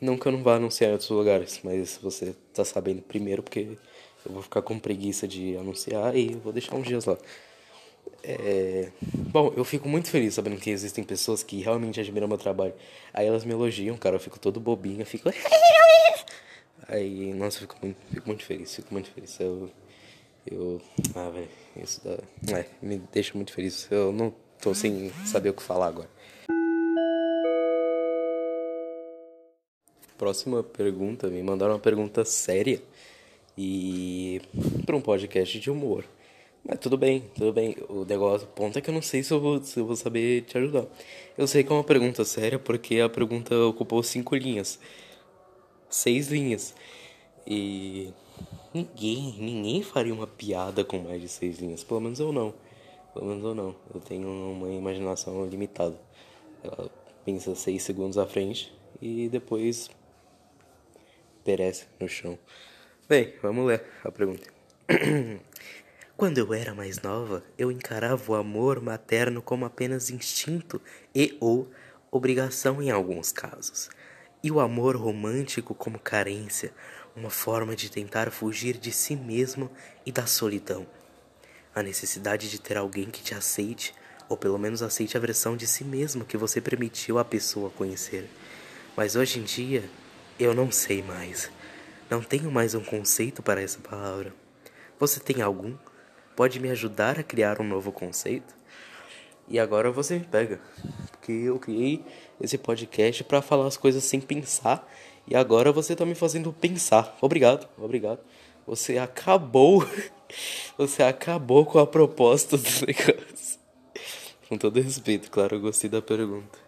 Não 0.00 0.16
que 0.16 0.26
eu 0.26 0.32
não 0.32 0.42
vá 0.42 0.56
anunciar 0.56 0.90
em 0.90 0.92
outros 0.92 1.11
lugares, 1.11 1.61
mas 1.62 1.99
você 2.02 2.35
tá 2.52 2.64
sabendo 2.64 3.02
primeiro 3.02 3.42
porque 3.42 3.76
eu 4.25 4.32
vou 4.32 4.42
ficar 4.42 4.62
com 4.62 4.78
preguiça 4.78 5.26
de 5.26 5.56
anunciar 5.56 6.16
e 6.16 6.35
vou 6.35 6.52
deixar 6.52 6.76
uns 6.76 6.87
dias 6.87 7.04
lá. 7.04 7.16
É... 8.23 8.90
Bom, 9.02 9.52
eu 9.56 9.64
fico 9.64 9.88
muito 9.88 10.11
feliz 10.11 10.35
sabendo 10.35 10.56
que 10.56 10.70
existem 10.70 11.04
pessoas 11.04 11.42
que 11.42 11.61
realmente 11.61 12.00
admiram 12.00 12.28
meu 12.28 12.38
trabalho. 12.38 12.75
Aí 13.12 13.26
elas 13.26 13.44
me 13.44 13.52
elogiam, 13.52 13.97
cara, 13.97 14.16
eu 14.16 14.20
fico 14.20 14.38
todo 14.38 14.61
bobinho, 14.61 15.02
eu 15.02 15.06
fico. 15.06 15.30
Aí, 16.88 17.35
nossa, 17.35 17.61
fico 17.61 17.76
muito, 17.83 17.99
fico 18.11 18.26
muito 18.26 18.45
feliz, 18.45 18.75
fico 18.75 18.95
muito 18.95 19.11
feliz. 19.11 19.38
Eu. 19.38 19.71
Eu. 20.50 20.80
Ah, 21.14 21.28
velho, 21.28 21.49
isso 21.76 22.00
dá. 22.02 22.59
É, 22.59 22.64
me 22.80 22.97
deixa 23.12 23.35
muito 23.35 23.52
feliz. 23.52 23.87
Eu 23.90 24.11
não 24.11 24.35
tô 24.59 24.75
sem 24.75 25.11
saber 25.26 25.50
o 25.50 25.52
que 25.52 25.62
falar 25.62 25.88
agora. 25.88 26.09
Próxima 30.16 30.62
pergunta, 30.62 31.28
me 31.28 31.42
mandaram 31.42 31.75
uma 31.75 31.78
pergunta 31.78 32.25
séria 32.25 32.83
e 33.57 34.40
para 34.87 34.97
um 34.97 35.00
podcast 35.02 35.61
de 35.61 35.71
humor. 35.71 36.07
Mas 36.64 36.78
tudo 36.80 36.97
bem, 36.97 37.23
tudo 37.37 37.52
bem. 37.52 37.76
O 37.90 38.07
negócio, 38.07 38.47
o 38.49 38.50
ponto 38.50 38.78
é 38.78 38.80
que 38.80 38.88
eu 38.88 38.95
não 38.95 39.02
sei 39.02 39.23
se 39.23 39.30
eu, 39.33 39.38
vou, 39.38 39.62
se 39.62 39.78
eu 39.78 39.87
vou 39.87 39.95
saber 39.95 40.42
te 40.42 40.57
ajudar. 40.57 40.87
Eu 41.37 41.47
sei 41.47 41.62
que 41.62 41.71
é 41.71 41.75
uma 41.75 41.85
pergunta 41.85 42.25
séria 42.25 42.59
porque 42.59 42.99
a 42.99 43.11
pergunta 43.11 43.54
ocupou 43.66 44.02
cinco 44.02 44.35
linhas. 44.35 44.80
Seis 45.88 46.28
linhas. 46.28 46.75
E 47.47 48.12
ninguém, 48.75 49.35
ninguém 49.38 49.83
faria 49.83 50.12
uma 50.12 50.26
piada 50.26 50.85
com 50.85 50.99
mais 50.99 51.21
de 51.21 51.28
seis 51.28 51.59
linhas. 51.59 51.83
Pelo 51.83 52.00
menos 52.00 52.21
eu 52.21 52.33
não. 52.33 52.54
Pelo 53.14 53.26
menos 53.26 53.45
eu 53.45 53.54
não. 53.54 53.76
Eu 53.95 54.00
tenho 54.00 54.28
uma 54.28 54.71
imaginação 54.71 55.47
limitada. 55.47 55.99
Ela 56.62 56.90
pensa 57.25 57.54
seis 57.54 57.83
segundos 57.83 58.18
à 58.18 58.26
frente 58.26 58.73
e 59.00 59.28
depois 59.28 59.90
perece 61.45 61.87
no 61.99 62.09
chão. 62.09 62.38
Bem, 63.09 63.35
vamos 63.40 63.66
ler 63.66 63.85
a 64.04 64.12
pergunta. 64.12 64.49
Quando 66.16 66.38
eu 66.38 66.52
era 66.52 66.75
mais 66.75 67.00
nova, 67.00 67.45
eu 67.57 67.71
encarava 67.71 68.33
o 68.33 68.35
amor 68.35 68.80
materno 68.83 69.40
como 69.40 69.64
apenas 69.64 70.11
instinto 70.11 70.80
e 71.14 71.37
ou 71.40 71.71
obrigação 72.11 72.83
em 72.83 72.90
alguns 72.90 73.30
casos, 73.30 73.88
e 74.42 74.50
o 74.50 74.61
amor 74.61 74.97
romântico 74.97 75.75
como 75.75 75.99
carência, 75.99 76.73
uma 77.16 77.30
forma 77.30 77.75
de 77.75 77.90
tentar 77.90 78.30
fugir 78.30 78.76
de 78.76 78.92
si 78.92 79.16
mesmo 79.16 79.71
e 80.07 80.12
da 80.12 80.26
solidão. 80.26 80.87
A 81.75 81.83
necessidade 81.83 82.50
de 82.50 82.61
ter 82.61 82.76
alguém 82.76 83.11
que 83.11 83.23
te 83.23 83.35
aceite, 83.35 83.95
ou 84.28 84.37
pelo 84.37 84.59
menos 84.59 84.83
aceite 84.83 85.16
a 85.16 85.21
versão 85.21 85.57
de 85.57 85.66
si 85.66 85.85
mesmo 85.85 86.25
que 86.25 86.37
você 86.37 86.61
permitiu 86.61 87.18
à 87.18 87.25
pessoa 87.25 87.71
conhecer. 87.71 88.28
Mas 88.97 89.16
hoje 89.16 89.38
em 89.38 89.42
dia, 89.45 89.88
eu 90.38 90.54
não 90.54 90.71
sei 90.71 91.02
mais. 91.02 91.50
Não 92.11 92.23
tenho 92.23 92.50
mais 92.50 92.75
um 92.75 92.83
conceito 92.83 93.42
para 93.42 93.61
essa 93.61 93.78
palavra. 93.80 94.33
Você 94.99 95.21
tem 95.21 95.42
algum? 95.42 95.76
Pode 96.35 96.61
me 96.61 96.71
ajudar 96.71 97.18
a 97.18 97.23
criar 97.23 97.61
um 97.61 97.64
novo 97.64 97.92
conceito? 97.92 98.58
E 99.49 99.59
agora 99.59 99.90
você 99.90 100.19
me 100.19 100.25
pega. 100.25 100.61
Porque 101.11 101.33
eu 101.33 101.59
criei 101.59 102.05
esse 102.40 102.59
podcast 102.59 103.25
para 103.25 103.43
falar 103.43 103.67
as 103.67 103.76
coisas 103.76 104.05
sem 104.05 104.21
pensar. 104.21 104.87
E 105.26 105.35
agora 105.35 105.73
você 105.73 105.97
tá 105.97 106.05
me 106.05 106.14
fazendo 106.14 106.52
pensar. 106.52 107.17
Obrigado, 107.21 107.69
obrigado. 107.78 108.21
Você 108.67 108.99
acabou. 108.99 109.87
Você 110.76 111.02
acabou 111.02 111.64
com 111.64 111.78
a 111.78 111.87
proposta 111.87 112.59
do 112.59 112.69
negócio. 112.87 113.59
Com 114.47 114.59
todo 114.59 114.78
respeito, 114.78 115.31
claro, 115.31 115.57
eu 115.57 115.61
gostei 115.61 115.88
da 115.88 116.02
pergunta. 116.02 116.59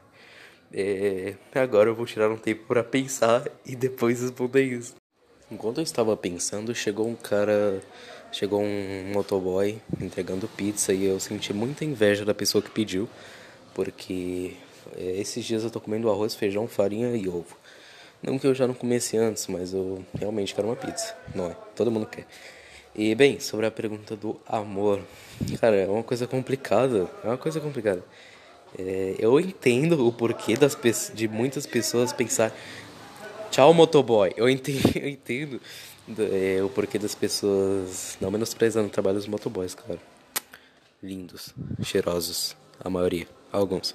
É, 0.73 1.35
agora 1.55 1.91
eu 1.91 1.95
vou 1.95 2.07
tirar 2.07 2.31
um 2.31 2.39
tempo 2.39 2.67
para 2.67 2.83
pensar 2.83 3.47
e 3.67 3.77
depois 3.77 4.23
responder 4.23 4.65
isso. 4.65 4.95
Enquanto 5.51 5.79
eu 5.79 5.83
estava 5.83 6.17
pensando, 6.17 6.75
chegou 6.75 7.09
um 7.09 7.15
cara, 7.15 7.83
chegou 8.33 8.63
um 8.63 9.13
motoboy 9.13 9.79
entregando 10.01 10.49
pizza 10.49 10.93
e 10.93 11.05
eu 11.05 11.19
senti 11.19 11.53
muita 11.53 11.85
inveja 11.85 12.25
da 12.25 12.35
pessoa 12.35 12.63
que 12.63 12.71
pediu, 12.71 13.09
porque 13.75 14.55
é, 14.97 15.21
esses 15.21 15.45
dias 15.45 15.65
eu 15.65 15.71
tô 15.71 15.81
comendo 15.81 16.11
arroz, 16.11 16.35
feijão, 16.35 16.67
farinha 16.67 17.15
e 17.17 17.29
ovo. 17.29 17.57
Não 18.23 18.39
que 18.39 18.47
eu 18.47 18.55
já 18.55 18.67
não 18.67 18.75
comesse 18.75 19.17
antes, 19.17 19.47
mas 19.47 19.73
eu 19.73 20.05
realmente 20.19 20.55
quero 20.55 20.69
uma 20.69 20.77
pizza, 20.77 21.15
não 21.35 21.47
é? 21.47 21.57
Todo 21.75 21.91
mundo 21.91 22.07
quer. 22.07 22.27
E 22.95 23.15
bem, 23.15 23.41
sobre 23.41 23.67
a 23.67 23.71
pergunta 23.71 24.17
do 24.17 24.39
amor, 24.47 25.01
cara, 25.61 25.77
é 25.77 25.87
uma 25.87 26.03
coisa 26.03 26.27
complicada, 26.27 27.09
é 27.25 27.29
uma 27.29 27.39
coisa 27.39 27.61
complicada. 27.61 28.05
É, 28.79 29.15
eu 29.19 29.41
entendo 29.41 30.07
o 30.07 30.13
porquê 30.13 30.55
das, 30.57 30.77
de 31.15 31.27
muitas 31.29 31.67
pessoas 31.67 32.13
pensar 32.13 32.53
tchau 33.51 33.73
motoboy. 33.73 34.33
Eu 34.37 34.49
entendo, 34.49 34.81
eu 34.97 35.09
entendo 35.09 35.61
é, 36.19 36.63
o 36.63 36.69
porquê 36.69 36.99
das 36.99 37.15
pessoas 37.15 38.17
não 38.21 38.31
menosprezando 38.31 38.89
o 38.89 38.91
trabalho 38.91 39.17
dos 39.17 39.27
motoboys, 39.27 39.75
claro. 39.75 40.01
Lindos, 41.03 41.55
cheirosos, 41.83 42.57
a 42.79 42.91
maioria, 42.91 43.27
alguns. 43.53 43.95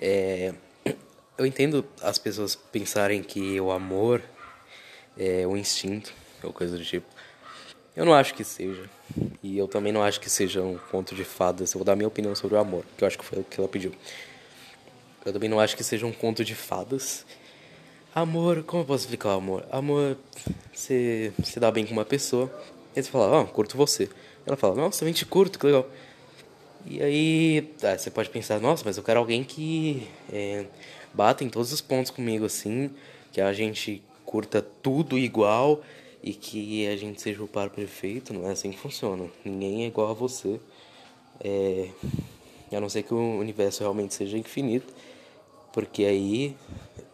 É, 0.00 0.54
eu 1.38 1.46
entendo 1.46 1.84
as 2.02 2.18
pessoas 2.18 2.54
pensarem 2.54 3.22
que 3.22 3.60
o 3.60 3.70
amor 3.70 4.22
é 5.16 5.46
o 5.46 5.56
instinto 5.56 6.12
ou 6.42 6.52
coisa 6.52 6.76
do 6.76 6.84
tipo. 6.84 7.06
Eu 7.96 8.04
não 8.04 8.12
acho 8.12 8.34
que 8.34 8.42
seja. 8.42 8.90
E 9.42 9.56
eu 9.56 9.68
também 9.68 9.92
não 9.92 10.02
acho 10.02 10.20
que 10.20 10.28
seja 10.28 10.62
um 10.62 10.76
conto 10.90 11.14
de 11.14 11.24
fadas. 11.24 11.72
Eu 11.72 11.78
vou 11.78 11.84
dar 11.84 11.94
minha 11.94 12.08
opinião 12.08 12.34
sobre 12.34 12.56
o 12.56 12.58
amor, 12.58 12.84
que 12.96 13.04
eu 13.04 13.08
acho 13.08 13.18
que 13.18 13.24
foi 13.24 13.38
o 13.38 13.44
que 13.44 13.58
ela 13.60 13.68
pediu. 13.68 13.92
Eu 15.24 15.32
também 15.32 15.48
não 15.48 15.60
acho 15.60 15.76
que 15.76 15.84
seja 15.84 16.04
um 16.04 16.12
conto 16.12 16.44
de 16.44 16.54
fadas. 16.54 17.24
Amor, 18.14 18.62
como 18.62 18.82
eu 18.82 18.86
posso 18.86 19.02
explicar 19.02 19.30
o 19.30 19.38
amor? 19.38 19.66
Amor, 19.72 20.16
você 20.72 21.32
se 21.42 21.58
dá 21.58 21.68
bem 21.68 21.84
com 21.84 21.92
uma 21.92 22.04
pessoa, 22.04 22.48
e 22.94 23.02
você 23.02 23.10
fala, 23.10 23.26
ó, 23.26 23.42
oh, 23.42 23.46
curto 23.46 23.76
você. 23.76 24.08
Ela 24.46 24.56
fala, 24.56 24.76
nossa, 24.76 25.00
também 25.00 25.12
te 25.12 25.26
curto, 25.26 25.58
que 25.58 25.66
legal. 25.66 25.84
E 26.86 27.02
aí, 27.02 27.62
tá, 27.80 27.98
você 27.98 28.12
pode 28.12 28.30
pensar, 28.30 28.60
nossa, 28.60 28.84
mas 28.84 28.96
eu 28.96 29.02
quero 29.02 29.18
alguém 29.18 29.42
que 29.42 30.06
é, 30.32 30.64
bata 31.12 31.42
em 31.42 31.48
todos 31.48 31.72
os 31.72 31.80
pontos 31.80 32.12
comigo, 32.12 32.44
assim, 32.44 32.88
que 33.32 33.40
a 33.40 33.52
gente 33.52 34.00
curta 34.24 34.62
tudo 34.62 35.18
igual 35.18 35.82
e 36.22 36.32
que 36.34 36.86
a 36.86 36.96
gente 36.96 37.20
seja 37.20 37.42
o 37.42 37.48
par 37.48 37.68
perfeito. 37.68 38.32
Não 38.32 38.48
é 38.48 38.52
assim 38.52 38.70
que 38.70 38.78
funciona. 38.78 39.26
Ninguém 39.44 39.82
é 39.82 39.86
igual 39.88 40.10
a 40.10 40.14
você. 40.14 40.60
É, 41.40 41.88
a 42.70 42.78
não 42.78 42.88
ser 42.88 43.02
que 43.02 43.12
o 43.12 43.38
universo 43.40 43.80
realmente 43.80 44.14
seja 44.14 44.38
infinito, 44.38 44.94
porque 45.72 46.04
aí 46.04 46.56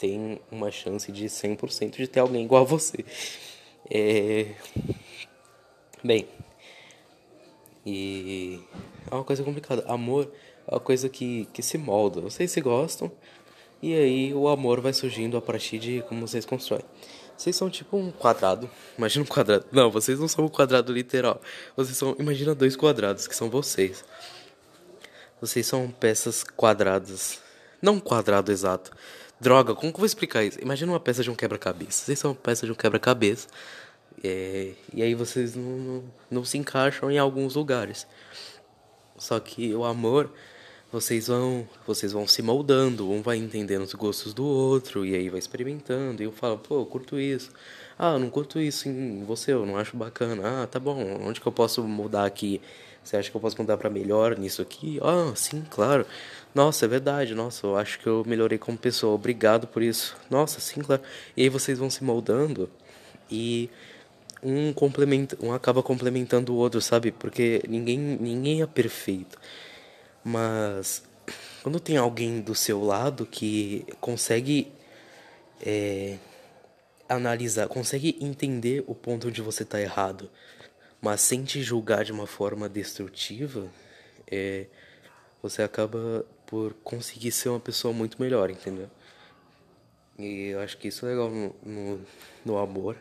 tem 0.01 0.41
uma 0.51 0.71
chance 0.71 1.13
de 1.13 1.27
100% 1.27 1.97
de 1.97 2.09
ter 2.09 2.21
alguém 2.21 2.43
igual 2.43 2.63
a 2.63 2.67
você. 2.67 3.05
É... 3.91 4.55
Bem, 6.03 6.27
e 7.85 8.59
é 9.11 9.15
uma 9.15 9.25
coisa 9.25 9.45
complicada. 9.45 9.85
Amor 9.87 10.33
é 10.67 10.75
uma 10.75 10.81
coisa 10.81 11.11
que, 11.11 11.47
que 11.53 11.63
se 11.63 11.77
molda. 11.77 12.23
Vocês 12.23 12.51
se 12.51 12.61
gostam, 12.63 13.13
e 13.83 13.95
aí 13.95 14.35
o 14.35 14.49
amor 14.49 14.81
vai 14.81 14.95
surgindo 14.95 15.37
a 15.37 15.43
partir 15.43 15.79
de 15.79 16.03
como 16.09 16.27
vocês 16.27 16.47
constroem. 16.47 16.85
Vocês 17.37 17.55
são 17.55 17.69
tipo 17.69 17.99
um 17.99 18.11
quadrado. 18.11 18.71
Imagina 18.97 19.25
um 19.25 19.29
quadrado. 19.29 19.67
Não, 19.71 19.91
vocês 19.91 20.19
não 20.19 20.29
são 20.29 20.47
um 20.47 20.49
quadrado 20.49 20.93
literal. 20.93 21.41
Vocês 21.77 21.97
são. 21.97 22.17
Imagina 22.19 22.55
dois 22.55 22.75
quadrados, 22.75 23.27
que 23.27 23.37
são 23.37 23.51
vocês. 23.51 24.03
Vocês 25.41 25.67
são 25.67 25.91
peças 25.91 26.43
quadradas. 26.43 27.39
Não 27.83 27.95
um 27.95 28.01
quadrado 28.01 28.51
exato. 28.51 28.91
Droga, 29.41 29.75
como 29.75 29.91
que 29.91 29.97
eu 29.97 30.01
vou 30.01 30.07
explicar 30.07 30.45
isso? 30.45 30.61
Imagina 30.61 30.93
uma 30.93 31.01
peça 31.01 31.23
de 31.23 31.31
um 31.31 31.35
quebra-cabeça. 31.35 32.05
Vocês 32.05 32.19
são 32.19 32.35
peça 32.35 32.67
de 32.67 32.73
um 32.73 32.75
quebra-cabeça. 32.75 33.49
É, 34.23 34.73
e 34.93 35.03
aí 35.03 35.15
vocês 35.15 35.57
não, 35.57 35.79
não, 35.79 36.05
não 36.31 36.45
se 36.45 36.59
encaixam 36.59 37.11
em 37.11 37.19
alguns 37.19 37.55
lugares. 37.55 38.07
Só 39.17 39.41
que 39.41 39.75
o 39.75 39.85
amor, 39.85 40.31
vocês 40.93 41.29
vão, 41.29 41.67
vocês 41.87 42.13
vão 42.13 42.27
se 42.27 42.43
moldando, 42.43 43.11
um 43.11 43.23
vai 43.23 43.39
entendendo 43.39 43.83
os 43.83 43.95
gostos 43.95 44.35
do 44.35 44.45
outro 44.45 45.07
e 45.07 45.15
aí 45.15 45.31
vai 45.31 45.39
experimentando. 45.39 46.23
E 46.23 46.27
eu 46.27 46.33
falo, 46.33 46.59
pô, 46.59 46.81
eu 46.81 46.87
curto 46.87 47.19
isso. 47.19 47.51
Ah, 47.99 48.13
eu 48.13 48.19
não 48.19 48.29
curto 48.29 48.61
isso 48.61 48.89
em 48.89 49.25
você, 49.25 49.53
eu 49.53 49.65
não 49.65 49.79
acho 49.79 49.97
bacana. 49.97 50.65
Ah, 50.65 50.67
tá 50.67 50.79
bom, 50.79 50.99
onde 51.23 51.41
que 51.41 51.47
eu 51.47 51.53
posso 51.53 51.83
mudar 51.83 52.27
aqui? 52.27 52.61
Você 53.11 53.17
acha 53.17 53.29
que 53.29 53.37
eu 53.37 53.41
posso 53.41 53.61
mudar 53.61 53.77
para 53.77 53.91
melhor 53.91 54.39
nisso 54.39 54.63
aqui? 54.63 55.01
Ah, 55.03 55.33
sim, 55.35 55.65
claro. 55.69 56.07
Nossa, 56.55 56.85
é 56.85 56.89
verdade. 56.89 57.35
Nossa, 57.35 57.67
eu 57.67 57.77
acho 57.77 57.99
que 57.99 58.07
eu 58.07 58.23
melhorei 58.25 58.57
como 58.57 58.79
pessoa. 58.79 59.17
Obrigado 59.17 59.67
por 59.67 59.83
isso. 59.83 60.17
Nossa, 60.31 60.61
sim, 60.61 60.81
claro. 60.81 61.03
E 61.37 61.43
aí 61.43 61.49
vocês 61.49 61.77
vão 61.77 61.91
se 61.91 62.05
moldando 62.05 62.71
e 63.29 63.69
um 64.41 64.73
complementa, 64.73 65.37
um 65.45 65.53
acaba 65.53 65.83
complementando 65.83 66.55
o 66.55 66.57
outro, 66.57 66.81
sabe? 66.81 67.11
Porque 67.11 67.61
ninguém, 67.69 67.99
ninguém 67.99 68.63
é 68.63 68.67
perfeito. 68.67 69.37
Mas 70.23 71.03
quando 71.65 71.81
tem 71.81 71.97
alguém 71.97 72.41
do 72.41 72.55
seu 72.55 72.81
lado 72.81 73.27
que 73.27 73.85
consegue 74.01 74.71
é, 75.61 76.17
analisar, 77.09 77.67
consegue 77.67 78.17
entender 78.21 78.85
o 78.87 78.95
ponto 78.95 79.27
onde 79.27 79.43
você 79.43 79.65
está 79.65 79.81
errado, 79.81 80.31
mas 81.01 81.21
sem 81.21 81.45
te 81.45 81.63
julgar 81.63 82.05
de 82.05 82.13
uma 82.13 82.27
forma 82.27 82.69
destrutiva, 82.69 83.69
é, 84.31 84.67
você 85.43 85.63
acaba 85.63 86.25
por 86.47 86.75
conseguir 86.85 87.33
ser 87.33 87.49
uma 87.49 87.61
pessoa 87.61 87.95
muito 87.95 88.21
melhor, 88.21 88.51
entendeu? 88.51 88.91
E 90.19 90.49
eu 90.49 90.61
acho 90.61 90.77
que 90.77 90.89
isso 90.89 91.07
é 91.07 91.11
legal 91.11 91.31
no, 91.31 91.55
no, 91.65 92.01
no 92.45 92.59
amor. 92.59 92.97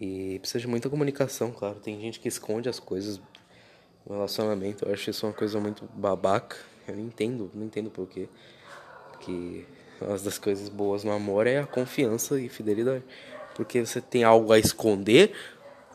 E 0.00 0.38
precisa 0.38 0.60
de 0.60 0.66
muita 0.66 0.88
comunicação, 0.88 1.50
claro. 1.50 1.78
Tem 1.80 2.00
gente 2.00 2.20
que 2.20 2.28
esconde 2.28 2.68
as 2.68 2.78
coisas 2.78 3.20
no 4.06 4.14
relacionamento. 4.14 4.84
Eu 4.84 4.94
acho 4.94 5.10
isso 5.10 5.26
uma 5.26 5.32
coisa 5.32 5.60
muito 5.60 5.84
babaca. 5.94 6.56
Eu 6.88 6.94
não 6.94 7.02
entendo, 7.02 7.50
não 7.54 7.66
entendo 7.66 7.90
porquê. 7.90 8.28
Que 9.20 9.66
uma 10.00 10.16
das 10.18 10.38
coisas 10.38 10.68
boas 10.68 11.04
no 11.04 11.12
amor 11.12 11.46
é 11.46 11.58
a 11.58 11.66
confiança 11.66 12.40
e 12.40 12.48
fidelidade. 12.48 13.04
Porque 13.54 13.84
você 13.84 14.00
tem 14.00 14.22
algo 14.24 14.52
a 14.52 14.58
esconder, 14.58 15.32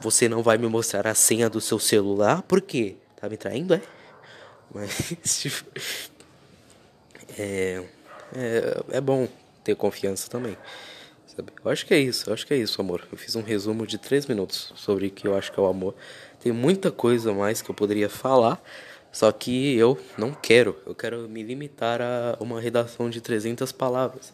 você 0.02 0.28
não 0.28 0.42
vai 0.42 0.58
me 0.58 0.68
mostrar 0.68 1.08
a 1.08 1.16
senha 1.16 1.50
do 1.50 1.62
seu 1.62 1.80
celular, 1.80 2.42
por 2.42 2.62
quê? 2.62 2.96
Tá 3.20 3.30
me 3.30 3.38
traindo, 3.38 3.74
é? 3.76 3.82
Mas, 4.74 5.18
tipo, 5.40 5.70
é, 7.38 7.84
é, 8.36 8.84
é 8.94 9.02
bom 9.02 9.28
ter 9.64 9.76
confiança 9.76 10.30
também. 10.30 10.58
Sabe? 11.28 11.54
Eu 11.64 11.72
acho 11.72 11.86
que 11.86 11.94
é 11.94 12.00
isso, 12.00 12.30
eu 12.30 12.34
acho 12.34 12.46
que 12.46 12.54
é 12.54 12.58
isso, 12.58 12.82
amor. 12.82 13.08
Eu 13.12 13.18
fiz 13.18 13.36
um 13.36 13.42
resumo 13.42 13.86
de 13.86 13.98
três 13.98 14.26
minutos 14.26 14.74
sobre 14.76 15.08
o 15.08 15.12
que 15.12 15.28
eu 15.28 15.38
acho 15.38 15.52
que 15.52 15.60
é 15.60 15.64
o 15.64 15.68
amor. 15.68 15.96
Tem 16.40 16.52
muita 16.52 16.92
coisa 16.92 17.32
mais 17.34 17.62
que 17.62 17.70
eu 17.70 17.76
poderia 17.76 18.10
falar, 18.10 18.62
só 19.12 19.32
que 19.32 19.76
eu 19.78 20.00
não 20.18 20.34
quero. 20.34 20.76
Eu 20.86 20.96
quero 20.96 21.30
me 21.30 21.44
limitar 21.44 22.02
a 22.02 22.38
uma 22.40 22.60
redação 22.60 23.10
de 23.10 23.22
300 23.22 23.72
palavras. 23.72 24.34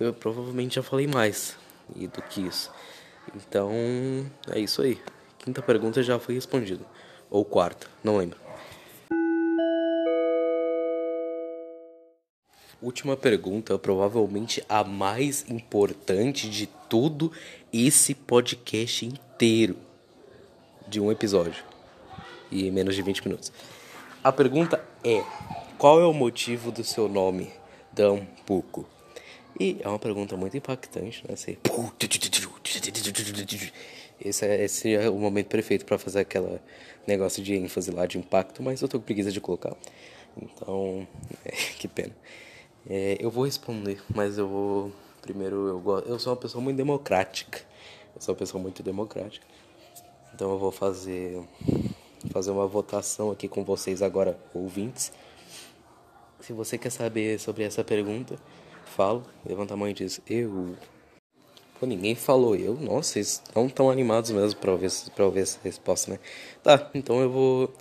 Eu 0.00 0.12
provavelmente 0.12 0.74
já 0.74 0.82
falei 0.82 1.06
mais 1.06 1.56
do 1.88 2.22
que 2.22 2.40
isso. 2.40 2.70
Então, 3.36 3.70
é 4.50 4.58
isso 4.58 4.80
aí. 4.80 4.98
Quinta 5.38 5.60
pergunta 5.60 6.02
já 6.02 6.18
foi 6.18 6.34
respondida. 6.34 6.84
Ou 7.30 7.44
quarta, 7.44 7.86
não 8.02 8.16
lembro. 8.16 8.38
Última 12.80 13.16
pergunta, 13.16 13.78
provavelmente 13.78 14.64
a 14.68 14.84
mais 14.84 15.44
importante 15.50 16.48
de 16.48 16.66
todo 16.66 17.30
esse 17.72 18.14
podcast 18.14 19.04
inteiro. 19.04 19.76
De 20.88 21.00
um 21.00 21.10
episódio. 21.10 21.62
E 22.50 22.70
menos 22.70 22.94
de 22.94 23.02
20 23.02 23.26
minutos. 23.26 23.52
A 24.22 24.32
pergunta 24.32 24.82
é: 25.04 25.22
Qual 25.76 26.00
é 26.00 26.06
o 26.06 26.12
motivo 26.12 26.70
do 26.70 26.84
seu 26.84 27.08
nome, 27.08 27.50
Dampuco? 27.92 28.86
E 29.58 29.78
é 29.80 29.88
uma 29.88 29.98
pergunta 29.98 30.36
muito 30.36 30.56
impactante, 30.56 31.24
né? 31.26 31.34
Você... 31.34 31.58
Esse 34.20 34.46
é, 34.46 34.64
esse 34.64 34.94
é 34.94 35.10
o 35.10 35.18
momento 35.18 35.46
perfeito 35.46 35.84
para 35.84 35.98
fazer 35.98 36.20
aquela 36.20 36.60
negócio 37.06 37.42
de 37.42 37.54
ênfase 37.54 37.90
lá 37.90 38.06
de 38.06 38.18
impacto, 38.18 38.62
mas 38.62 38.80
eu 38.80 38.88
tô 38.88 38.98
com 38.98 39.04
preguiça 39.04 39.30
de 39.30 39.40
colocar. 39.40 39.76
Então, 40.36 41.06
é, 41.44 41.52
que 41.52 41.86
pena. 41.86 42.14
É, 42.88 43.16
eu 43.20 43.30
vou 43.30 43.44
responder, 43.44 44.00
mas 44.14 44.38
eu 44.38 44.48
vou. 44.48 44.92
Primeiro, 45.22 45.82
eu, 45.84 45.98
eu 46.06 46.18
sou 46.18 46.32
uma 46.32 46.38
pessoa 46.38 46.62
muito 46.62 46.76
democrática. 46.76 47.60
Eu 48.14 48.20
sou 48.20 48.32
uma 48.32 48.38
pessoa 48.38 48.62
muito 48.62 48.82
democrática. 48.82 49.46
Então 50.34 50.52
eu 50.52 50.58
vou 50.58 50.70
fazer, 50.70 51.42
fazer 52.30 52.50
uma 52.50 52.66
votação 52.66 53.30
aqui 53.30 53.48
com 53.48 53.64
vocês 53.64 54.02
agora, 54.02 54.38
ouvintes. 54.54 55.12
Se 56.40 56.52
você 56.52 56.78
quer 56.78 56.90
saber 56.90 57.40
sobre 57.40 57.64
essa 57.64 57.82
pergunta, 57.82 58.38
fala, 58.84 59.22
levanta 59.44 59.74
a 59.74 59.76
mão 59.76 59.88
e 59.88 59.94
diz 59.94 60.20
eu. 60.28 60.76
Pô, 61.78 61.86
ninguém 61.86 62.14
falou 62.14 62.56
eu. 62.56 62.74
Nossa, 62.74 63.12
vocês 63.12 63.42
não 63.54 63.68
tão 63.68 63.90
animados 63.90 64.30
mesmo 64.30 64.58
pra 64.60 64.72
ouvir, 64.72 64.90
pra 65.14 65.24
ouvir 65.24 65.40
essa 65.40 65.58
resposta, 65.62 66.12
né? 66.12 66.18
Tá, 66.62 66.90
então 66.94 67.20
eu 67.20 67.30
vou. 67.30 67.74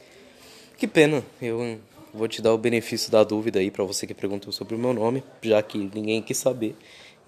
Que 0.78 0.88
pena, 0.88 1.24
eu 1.42 1.80
Vou 2.16 2.30
te 2.30 2.42
dar 2.42 2.54
o 2.54 2.58
benefício 2.58 3.12
da 3.12 3.26
dúvida 3.26 3.60
aí 3.60 3.70
para 3.70 3.84
você 3.84 4.08
que 4.08 4.14
perguntou 4.14 4.54
sobre 4.54 4.74
o 4.74 4.78
meu 4.78 4.94
nome, 4.94 5.22
já 5.42 5.62
que 5.62 5.78
ninguém 5.94 6.22
quis 6.22 6.38
saber 6.38 6.74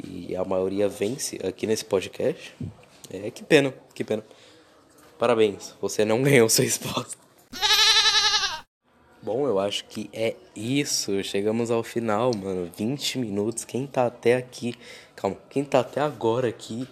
e 0.02 0.34
a 0.34 0.46
maioria 0.46 0.88
vence 0.88 1.38
aqui 1.46 1.68
nesse 1.68 1.84
podcast. 1.84 2.56
É 3.10 3.30
que 3.30 3.44
pena, 3.44 3.74
que 3.94 4.02
pena. 4.02 4.24
Parabéns, 5.20 5.76
você 5.82 6.06
não 6.06 6.24
ganhou 6.24 6.48
sua 6.48 6.64
resposta. 6.64 7.27
Bom, 9.28 9.46
eu 9.46 9.60
acho 9.60 9.84
que 9.84 10.10
é 10.14 10.38
isso. 10.56 11.22
Chegamos 11.22 11.70
ao 11.70 11.84
final, 11.84 12.32
mano. 12.34 12.72
20 12.74 13.20
minutos. 13.20 13.66
Quem 13.66 13.86
tá 13.86 14.06
até 14.06 14.38
aqui. 14.38 14.74
Calma, 15.18 15.36
quem 15.50 15.66
tá 15.66 15.82
até 15.82 16.00
agora 16.00 16.48
aqui. 16.48 16.88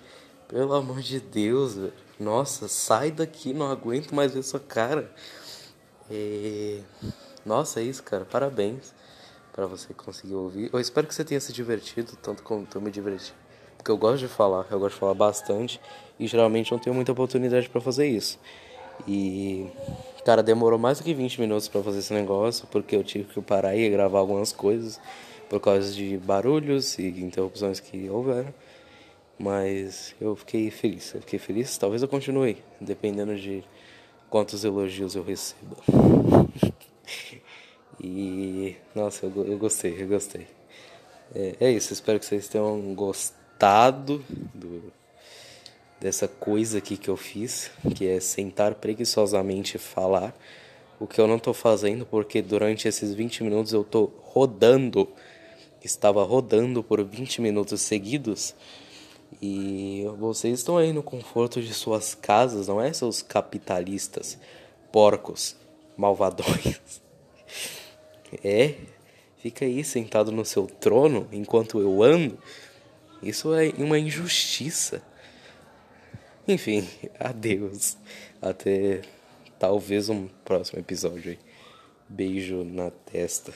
Pelo 0.50 0.74
amor 0.74 1.00
de 1.00 1.22
Deus, 1.22 1.78
velho. 1.78 1.94
Nossa, 2.20 2.68
sai 2.68 3.10
daqui, 3.10 3.54
não 3.54 3.72
aguento 3.72 4.14
mais 4.14 4.34
ver 4.34 4.44
sua 4.44 4.60
cara. 4.60 5.10
É... 6.12 6.82
Nossa, 7.46 7.80
é 7.80 7.84
isso, 7.84 8.04
cara. 8.04 8.26
Parabéns 8.26 8.94
para 9.54 9.66
você 9.66 9.94
conseguir 9.94 10.34
ouvir. 10.34 10.70
Eu 10.74 10.80
espero 10.82 11.08
que 11.08 11.16
você 11.16 11.24
tenha 11.24 11.40
se 11.40 11.54
divertido 11.54 12.18
tanto 12.22 12.44
como 12.44 12.68
eu 12.76 12.82
me 12.82 12.92
diverti. 12.92 13.34
Porque 13.78 13.90
eu 13.90 13.98
gosto 13.98 14.20
de 14.20 14.28
falar, 14.28 14.68
eu 14.70 14.78
gosto 14.78 14.96
de 14.96 15.00
falar 15.00 15.14
bastante 15.14 15.80
e 16.20 16.28
geralmente 16.28 16.70
não 16.70 16.80
tenho 16.80 16.94
muita 16.94 17.14
oportunidade 17.14 17.70
para 17.70 17.80
fazer 17.80 18.08
isso. 18.08 18.38
E 19.08 19.72
cara, 20.26 20.42
demorou 20.42 20.80
mais 20.80 20.98
do 20.98 21.04
que 21.04 21.14
20 21.14 21.40
minutos 21.40 21.68
para 21.68 21.84
fazer 21.84 22.00
esse 22.00 22.14
negócio, 22.14 22.68
porque 22.72 22.96
eu 22.96 23.04
tive 23.04 23.26
que 23.26 23.42
parar 23.42 23.76
e 23.76 23.88
gravar 23.90 24.20
algumas 24.20 24.52
coisas. 24.52 25.00
por 25.48 25.60
causa 25.60 25.94
de 25.94 26.18
barulhos 26.18 26.98
e 26.98 27.08
interrupções 27.08 27.80
que 27.80 28.10
houveram. 28.10 28.52
Mas 29.38 30.16
eu 30.20 30.36
fiquei 30.36 30.72
feliz, 30.72 31.14
eu 31.14 31.22
fiquei 31.22 31.38
feliz. 31.38 31.78
Talvez 31.78 32.02
eu 32.02 32.08
continue, 32.08 32.58
dependendo 32.82 33.36
de 33.36 33.64
quantos 34.30 34.66
elogios 34.66 35.16
eu 35.16 35.24
receba. 35.24 35.78
e 38.02 38.76
nossa, 38.96 39.28
eu, 39.28 39.46
eu 39.46 39.58
gostei, 39.60 40.02
eu 40.02 40.08
gostei. 40.08 40.48
É, 41.36 41.56
é, 41.60 41.72
isso, 41.72 41.94
espero 41.94 42.20
que 42.20 42.26
vocês 42.26 42.48
tenham 42.48 42.96
gostado 42.96 44.24
do, 44.54 44.92
dessa 46.06 46.28
coisa 46.28 46.78
aqui 46.78 46.98
que 46.98 47.10
eu 47.10 47.18
fiz, 47.18 47.72
que 47.96 48.08
é 48.08 48.20
sentar 48.20 48.76
preguiçosamente 48.76 49.78
e 49.78 49.80
falar. 49.80 50.38
O 51.00 51.08
que 51.08 51.20
eu 51.20 51.28
não 51.28 51.40
tô 51.40 51.52
fazendo 51.52 52.06
porque 52.06 52.44
durante 52.44 52.88
esses 52.88 53.12
20 53.16 53.44
minutos 53.44 53.74
eu 53.74 53.84
tô 53.84 54.12
rodando, 54.22 55.10
estava 55.84 56.24
rodando 56.24 56.84
por 56.84 57.04
20 57.04 57.42
minutos 57.42 57.82
seguidos 57.82 58.54
e 59.42 60.06
vocês 60.20 60.60
estão 60.60 60.78
aí 60.78 60.94
no 60.94 61.02
conforto 61.02 61.60
de 61.60 61.74
suas 61.74 62.14
casas, 62.14 62.68
não 62.68 62.80
é? 62.80 62.94
Seus 62.94 63.24
capitalistas, 63.24 64.38
porcos, 64.92 65.56
malvadões. 65.98 66.80
É, 68.44 68.76
fica 69.38 69.64
aí 69.64 69.82
sentado 69.82 70.30
no 70.30 70.44
seu 70.44 70.68
trono 70.68 71.26
enquanto 71.32 71.80
eu 71.80 72.04
ando. 72.04 72.38
Isso 73.24 73.54
é 73.54 73.72
uma 73.78 73.98
injustiça. 73.98 75.02
Enfim, 76.48 76.88
adeus. 77.20 77.98
Até 78.42 79.02
talvez 79.58 80.10
um 80.10 80.28
próximo 80.44 80.80
episódio 80.80 81.32
aí. 81.32 81.40
Beijo 82.08 82.64
na 82.64 82.92
testa. 82.92 83.52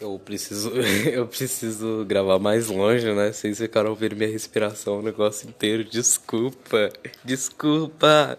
Eu 0.00 0.16
preciso, 0.18 0.70
eu 1.10 1.26
preciso 1.26 2.04
gravar 2.04 2.38
mais 2.38 2.68
longe, 2.68 3.12
né? 3.12 3.32
Vocês 3.32 3.58
ficaram 3.58 3.90
ouvindo 3.90 4.14
minha 4.14 4.30
respiração 4.30 5.00
o 5.00 5.02
negócio 5.02 5.48
inteiro. 5.48 5.82
Desculpa, 5.84 6.90
desculpa. 7.24 8.38